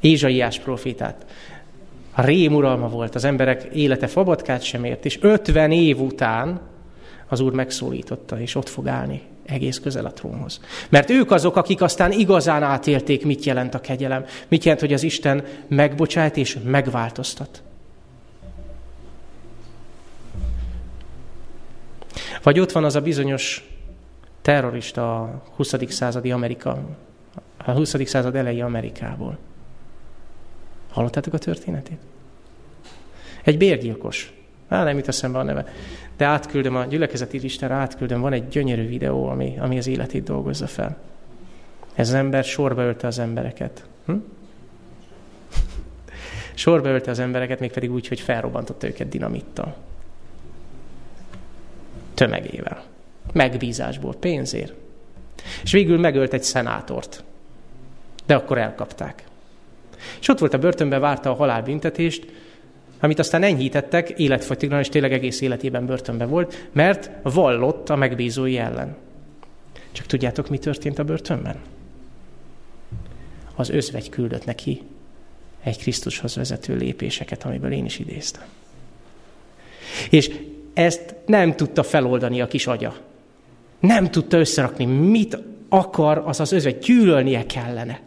[0.00, 1.26] Ézsaiás profétát.
[2.12, 6.60] A rém uralma volt, az emberek élete fabatkát sem ért, és 50 év után
[7.28, 10.60] az Úr megszólította, és ott fog állni egész közel a trónhoz.
[10.88, 15.02] Mert ők azok, akik aztán igazán átélték, mit jelent a kegyelem, mit jelent, hogy az
[15.02, 17.62] Isten megbocsájt és megváltoztat.
[22.42, 23.68] Vagy ott van az a bizonyos
[24.42, 25.74] terrorista a 20.
[25.88, 26.78] századi Amerika,
[27.64, 28.08] a 20.
[28.08, 29.38] század elejé Amerikából.
[30.90, 31.98] Hallottátok a történetét?
[33.42, 34.32] Egy bérgyilkos.
[34.68, 35.66] Á, nem jut eszembe a neve.
[36.16, 40.66] De átküldöm a gyülekezeti listára, átküldöm, van egy gyönyörű videó, ami, ami az életét dolgozza
[40.66, 40.96] fel.
[41.94, 43.84] Ez az ember sorba ölte az embereket.
[44.06, 44.12] Hm?
[46.54, 49.76] sorba ölte az embereket, mégpedig úgy, hogy felrobbantotta őket dinamittal.
[52.14, 52.84] Tömegével.
[53.32, 54.72] Megbízásból, pénzért.
[55.62, 57.24] És végül megölt egy szenátort.
[58.26, 59.24] De akkor elkapták.
[60.20, 62.26] És ott volt a börtönben, várta a halálbüntetést,
[63.00, 68.96] amit aztán enyhítettek életfogytiglan, és tényleg egész életében börtönben volt, mert vallott a megbízói ellen.
[69.92, 71.56] Csak tudjátok, mi történt a börtönben?
[73.54, 74.82] Az özvegy küldött neki
[75.62, 78.44] egy Krisztushoz vezető lépéseket, amiből én is idéztem.
[80.10, 80.30] És
[80.74, 82.96] ezt nem tudta feloldani a kis agya.
[83.80, 85.38] Nem tudta összerakni, mit
[85.68, 88.00] akar, az az özvegy, gyűlölnie kellene.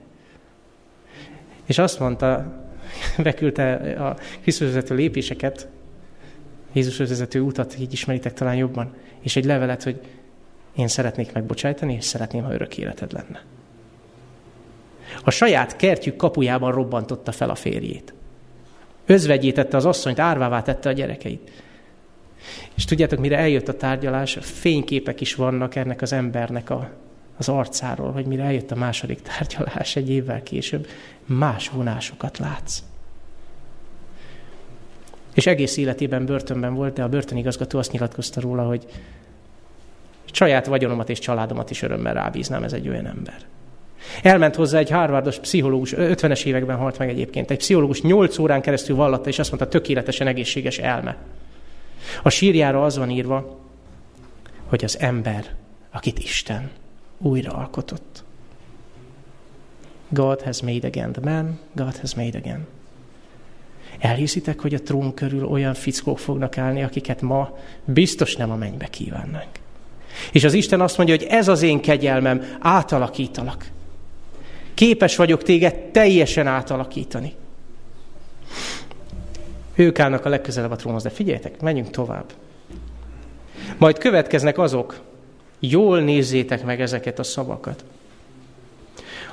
[1.66, 2.54] És azt mondta,
[3.24, 5.68] beküldte a Krisztus vezető lépéseket,
[6.74, 10.00] Jézus vezető utat, így ismeritek talán jobban, és egy levelet, hogy
[10.76, 13.44] én szeretnék megbocsájtani, és szeretném, ha örök életed lenne.
[15.24, 18.14] A saját kertjük kapujában robbantotta fel a férjét.
[19.06, 21.52] Özvegyítette az asszonyt, árvává tette a gyerekeit.
[22.76, 26.90] És tudjátok, mire eljött a tárgyalás, fényképek is vannak ennek az embernek a,
[27.38, 30.88] az arcáról, hogy mire eljött a második tárgyalás egy évvel később,
[31.26, 32.84] más vonásokat látsz.
[35.34, 38.86] És egész életében börtönben volt, de a börtönigazgató azt nyilatkozta róla, hogy
[40.32, 43.38] saját vagyonomat és családomat is örömmel rábíznám, ez egy olyan ember.
[44.22, 48.96] Elment hozzá egy Harvardos pszichológus, 50-es években halt meg egyébként, egy pszichológus 8 órán keresztül
[48.96, 51.18] vallatta, és azt mondta, tökéletesen egészséges elme.
[52.24, 53.60] A sírjára az van írva,
[54.66, 55.56] hogy az ember,
[55.92, 56.72] akit Isten
[57.18, 58.24] újra alkotott.
[60.10, 62.68] God has made again the man, God has made again.
[64.00, 68.88] Elhiszitek, hogy a trón körül olyan fickók fognak állni, akiket ma biztos nem a mennybe
[68.88, 69.60] kívánnánk.
[70.32, 73.72] És az Isten azt mondja, hogy ez az én kegyelmem, átalakítalak.
[74.74, 77.34] Képes vagyok téged teljesen átalakítani.
[79.76, 82.34] Ők állnak a legközelebb a trónhoz, de figyeljetek, menjünk tovább.
[83.78, 85.02] Majd következnek azok,
[85.70, 87.84] jól nézzétek meg ezeket a szavakat,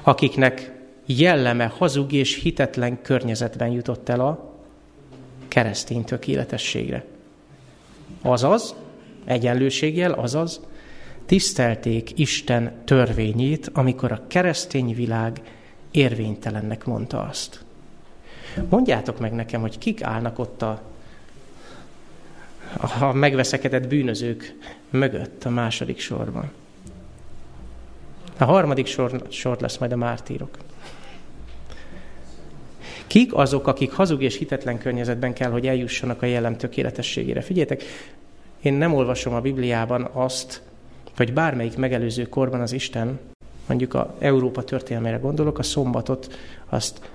[0.02, 0.72] akiknek
[1.06, 4.54] jelleme hazug és hitetlen környezetben jutott el a
[5.48, 7.04] keresztény tökéletességre.
[8.22, 8.74] Azaz,
[9.24, 10.60] egyenlőséggel, azaz,
[11.26, 15.40] tisztelték Isten törvényét, amikor a keresztény világ
[15.90, 17.64] érvénytelennek mondta azt.
[18.68, 20.82] Mondjátok meg nekem, hogy kik állnak ott a,
[23.00, 24.54] a megveszekedett bűnözők
[24.90, 26.50] mögött a második sorban.
[28.38, 30.58] A harmadik sor, sor lesz majd a mártírok.
[33.06, 37.40] Kik azok, akik hazug és hitetlen környezetben kell, hogy eljussanak a jellem tökéletességére?
[37.40, 37.82] Figyeljetek,
[38.62, 40.62] én nem olvasom a Bibliában azt,
[41.16, 43.18] hogy bármelyik megelőző korban az Isten,
[43.66, 46.38] mondjuk a Európa történelmére gondolok, a szombatot
[46.68, 47.10] azt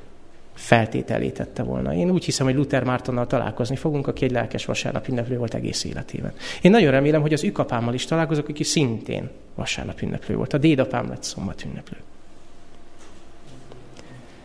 [0.56, 1.94] feltételítette volna.
[1.94, 5.84] Én úgy hiszem, hogy Luther Mártonnal találkozni fogunk, aki egy lelkes vasárnap ünneplő volt egész
[5.84, 6.34] életében.
[6.62, 10.54] Én nagyon remélem, hogy az ükapámmal is találkozok, aki szintén vasárnap ünneplő volt.
[10.54, 11.98] A dédapám lett szombat ünneplő.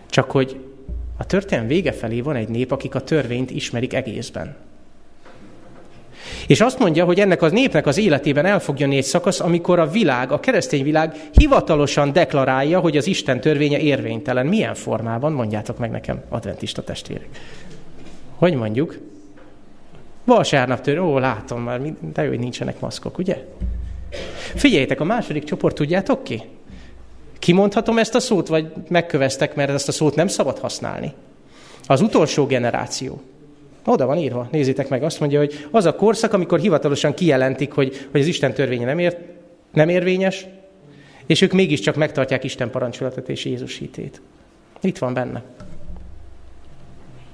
[0.07, 0.65] Csak hogy
[1.17, 4.57] a történelem vége felé van egy nép, akik a törvényt ismerik egészben.
[6.47, 9.79] És azt mondja, hogy ennek az népnek az életében el fog jönni egy szakasz, amikor
[9.79, 14.47] a világ, a keresztény világ hivatalosan deklarálja, hogy az Isten törvénye érvénytelen.
[14.47, 15.33] Milyen formában?
[15.33, 17.29] Mondjátok meg nekem, adventista testvérek.
[18.37, 18.99] Hogy mondjuk?
[20.25, 21.81] Vasárnap tör, ó, látom már,
[22.13, 23.45] de jó, hogy nincsenek maszkok, ugye?
[24.55, 26.43] Figyeljétek, a második csoport tudjátok ki?
[27.39, 31.13] Kimondhatom ezt a szót, vagy megköveztek, mert ezt a szót nem szabad használni?
[31.87, 33.21] Az utolsó generáció.
[33.85, 38.09] Oda van írva, nézzétek meg, azt mondja, hogy az a korszak, amikor hivatalosan kijelentik, hogy,
[38.11, 39.19] hogy az Isten törvénye nem, ér,
[39.73, 40.47] nem érvényes,
[41.27, 44.21] és ők mégiscsak megtartják Isten parancsolatot és Jézus hitét.
[44.81, 45.43] Itt van benne.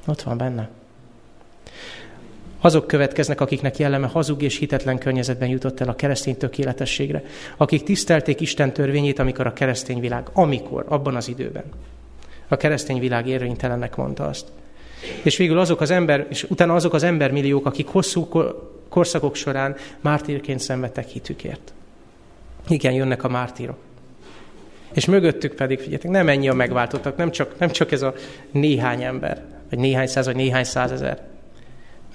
[0.07, 0.69] Ott van benne.
[2.61, 7.23] Azok következnek, akiknek jelleme hazug és hitetlen környezetben jutott el a keresztény tökéletességre,
[7.57, 11.65] akik tisztelték Isten törvényét, amikor a keresztény világ, amikor, abban az időben.
[12.49, 14.47] A keresztény világ érvénytelennek mondta azt.
[15.23, 18.29] És végül azok az ember, és utána azok az embermilliók, akik hosszú
[18.89, 21.73] korszakok során mártírként szenvedtek hitükért.
[22.69, 23.77] Igen, jönnek a mártírok.
[24.93, 28.15] És mögöttük pedig, figyeljetek, nem ennyi a megváltottak, nem csak, nem csak ez a
[28.51, 31.23] néhány ember, vagy néhány száz, vagy néhány százezer.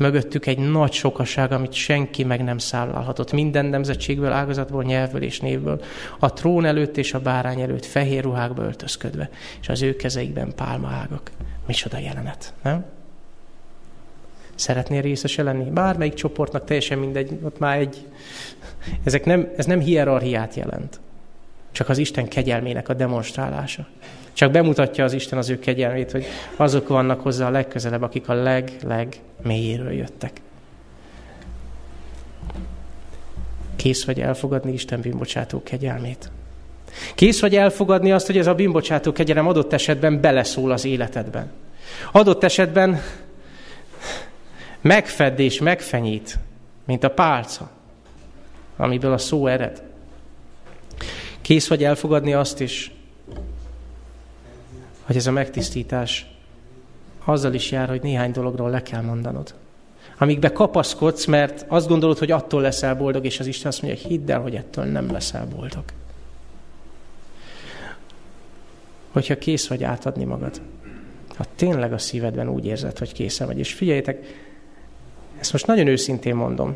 [0.02, 3.32] Mögöttük egy nagy sokaság, amit senki meg nem számlálhatott.
[3.32, 5.82] Minden nemzetségből, ágazatból, nyelvből és névből.
[6.20, 9.30] A trón előtt és a bárány előtt fehér ruhákba öltözködve,
[9.62, 11.32] és az ő kezeikben pálmaágak.
[11.68, 12.86] Micsoda jelenet, nem?
[14.56, 15.70] Szeretnél részese lenni?
[15.70, 18.08] Bármelyik csoportnak teljesen mindegy, ott már egy...
[19.04, 21.00] Ezek nem, ez nem hierarchiát jelent,
[21.72, 23.88] csak az Isten kegyelmének a demonstrálása.
[24.34, 26.26] Csak bemutatja az Isten az ő kegyelmét, hogy
[26.56, 30.42] azok vannak hozzá a legközelebb, akik a leg-leg mélyéről jöttek.
[33.76, 36.32] Kész vagy elfogadni Isten bűnbocsátó kegyelmét?
[37.16, 41.52] Kész vagy elfogadni azt, hogy ez a bűnbocsátó kegyelem adott esetben beleszól az életedben.
[42.12, 43.02] Adott esetben
[44.82, 46.38] megfedd és megfenyít,
[46.86, 47.70] mint a pálca,
[48.78, 49.84] amiből a szó ered.
[51.42, 52.92] Kész vagy elfogadni azt is,
[55.12, 56.26] hogy ez a megtisztítás
[57.26, 59.54] azzal is jár, hogy néhány dologról le kell mondanod.
[60.18, 64.32] Amikbe kapaszkodsz, mert azt gondolod, hogy attól leszel boldog, és az Isten azt mondja, hidd
[64.32, 65.84] el, hogy ettől nem leszel boldog.
[69.12, 70.62] Hogyha kész vagy átadni magad.
[71.36, 73.60] Ha tényleg a szívedben úgy érzed, hogy készen vagy.
[73.60, 74.26] És figyeljétek,
[75.40, 76.76] ezt most nagyon őszintén mondom.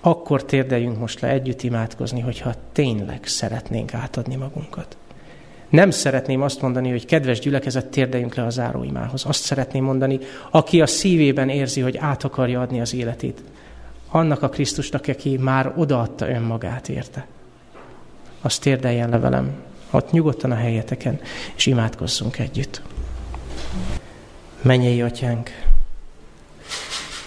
[0.00, 4.96] Akkor térdeljünk most le együtt imádkozni, hogyha tényleg szeretnénk átadni magunkat.
[5.70, 9.24] Nem szeretném azt mondani, hogy kedves gyülekezet, térdeljünk le a záróimához.
[9.24, 10.18] Azt szeretném mondani,
[10.50, 13.42] aki a szívében érzi, hogy át akarja adni az életét.
[14.08, 17.26] Annak a Krisztusnak, aki már odaadta önmagát érte.
[18.40, 19.52] Azt térdeljen le velem,
[19.90, 21.20] ott nyugodtan a helyeteken,
[21.54, 22.82] és imádkozzunk együtt.
[24.62, 25.50] Menjei atyánk,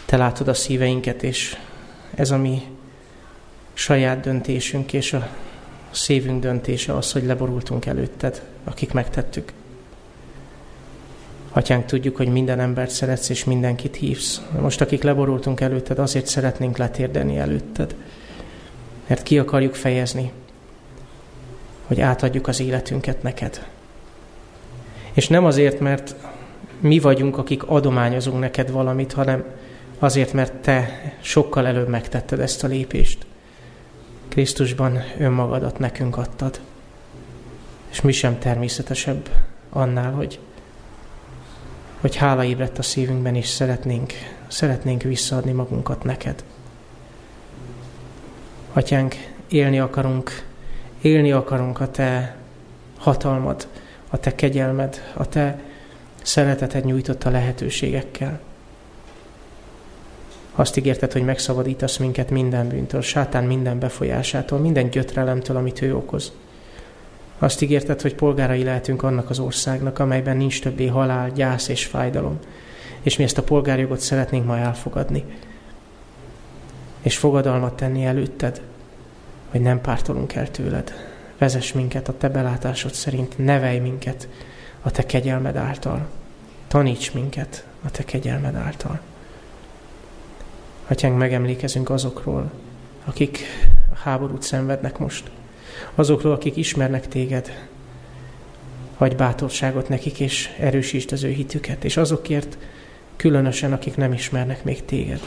[0.06, 1.58] te látod a szíveinket, és
[2.16, 2.62] ez a mi
[3.74, 5.28] saját döntésünk, és a
[5.96, 9.52] szívünk döntése az, hogy leborultunk előtted, akik megtettük.
[11.50, 14.42] Atyánk, tudjuk, hogy minden embert szeretsz, és mindenkit hívsz.
[14.60, 17.96] Most, akik leborultunk előtted, azért szeretnénk letérdeni előtted.
[19.08, 20.32] Mert ki akarjuk fejezni,
[21.86, 23.66] hogy átadjuk az életünket neked.
[25.14, 26.16] És nem azért, mert
[26.80, 29.44] mi vagyunk, akik adományozunk neked valamit, hanem
[30.00, 33.26] azért, mert te sokkal előbb megtetted ezt a lépést.
[34.34, 36.60] Krisztusban önmagadat nekünk adtad.
[37.90, 39.30] És mi sem természetesebb
[39.70, 40.40] annál, hogy,
[42.00, 44.14] hogy hála ébredt a szívünkben, és szeretnénk,
[44.48, 46.44] szeretnénk visszaadni magunkat neked.
[48.72, 49.16] Atyánk,
[49.48, 50.46] élni akarunk,
[51.02, 52.36] élni akarunk a Te
[52.98, 53.68] hatalmad,
[54.10, 55.60] a Te kegyelmed, a Te
[56.22, 58.40] szereteted nyújtotta lehetőségekkel.
[60.56, 66.32] Azt ígérted, hogy megszabadítasz minket minden bűntől, sátán minden befolyásától, minden gyötrelemtől, amit ő okoz.
[67.40, 72.40] Azt ígérted, hogy polgárai lehetünk annak az országnak, amelyben nincs többé halál, gyász és fájdalom.
[73.02, 75.24] És mi ezt a polgárjogot szeretnénk ma elfogadni.
[77.02, 78.62] És fogadalmat tenni előtted,
[79.50, 80.94] hogy nem pártolunk el tőled.
[81.38, 84.28] Vezess minket a te belátásod szerint, nevelj minket
[84.82, 86.08] a te kegyelmed által.
[86.68, 89.00] Taníts minket a te kegyelmed által.
[90.88, 92.52] Atyánk, megemlékezünk azokról,
[93.06, 93.40] akik
[93.94, 95.32] a háborút szenvednek most.
[95.96, 97.68] Azokról, akik ismernek téged.
[98.98, 101.84] Adj bátorságot nekik, és erősítsd az ő hitüket.
[101.84, 102.58] És azokért
[103.16, 105.22] különösen, akik nem ismernek még téged.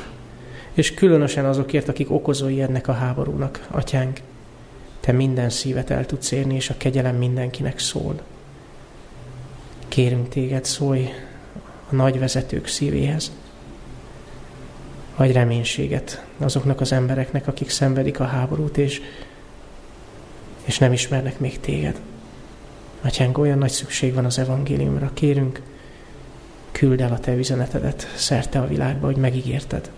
[0.72, 3.66] És különösen azokért, akik okozói ennek a háborúnak.
[3.70, 4.20] Atyánk,
[5.00, 8.20] te minden szívet el tudsz érni, és a kegyelem mindenkinek szól.
[9.88, 11.08] Kérünk téged, szólj
[11.90, 13.32] a nagy vezetők szívéhez
[15.16, 19.00] adj reménységet azoknak az embereknek, akik szenvedik a háborút, és,
[20.64, 22.00] és nem ismernek még téged.
[23.00, 25.10] Atyánk, olyan nagy szükség van az evangéliumra.
[25.14, 25.62] Kérünk,
[26.72, 29.90] küld el a te üzenetedet szerte a világba, hogy megígérted,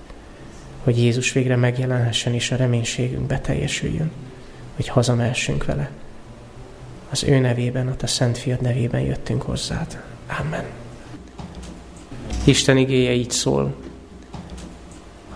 [0.84, 4.10] hogy Jézus végre megjelenhessen, és a reménységünk beteljesüljön,
[4.76, 5.90] hogy hazamehessünk vele.
[7.10, 10.02] Az ő nevében, a te szent fiad nevében jöttünk hozzád.
[10.40, 10.64] Amen.
[12.44, 13.74] Isten igéje így szól,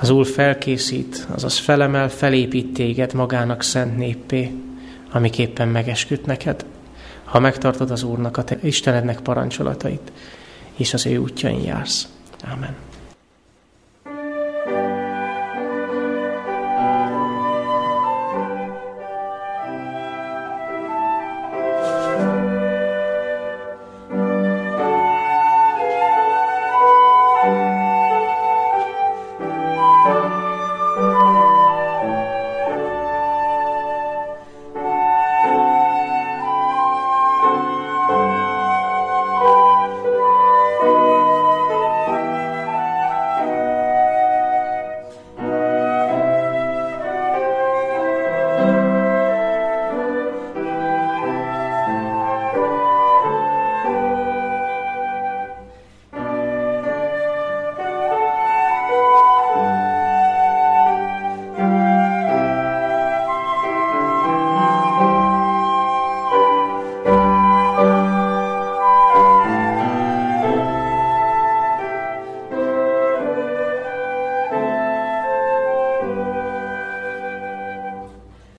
[0.02, 4.52] az Úr felkészít, azaz felemel, felépít téged magának szent néppé,
[5.12, 6.64] amiképpen megesküdt neked,
[7.24, 10.12] ha megtartod az Úrnak, a te Istenednek parancsolatait,
[10.76, 12.08] és az ő útjain jársz.
[12.52, 12.91] Amen.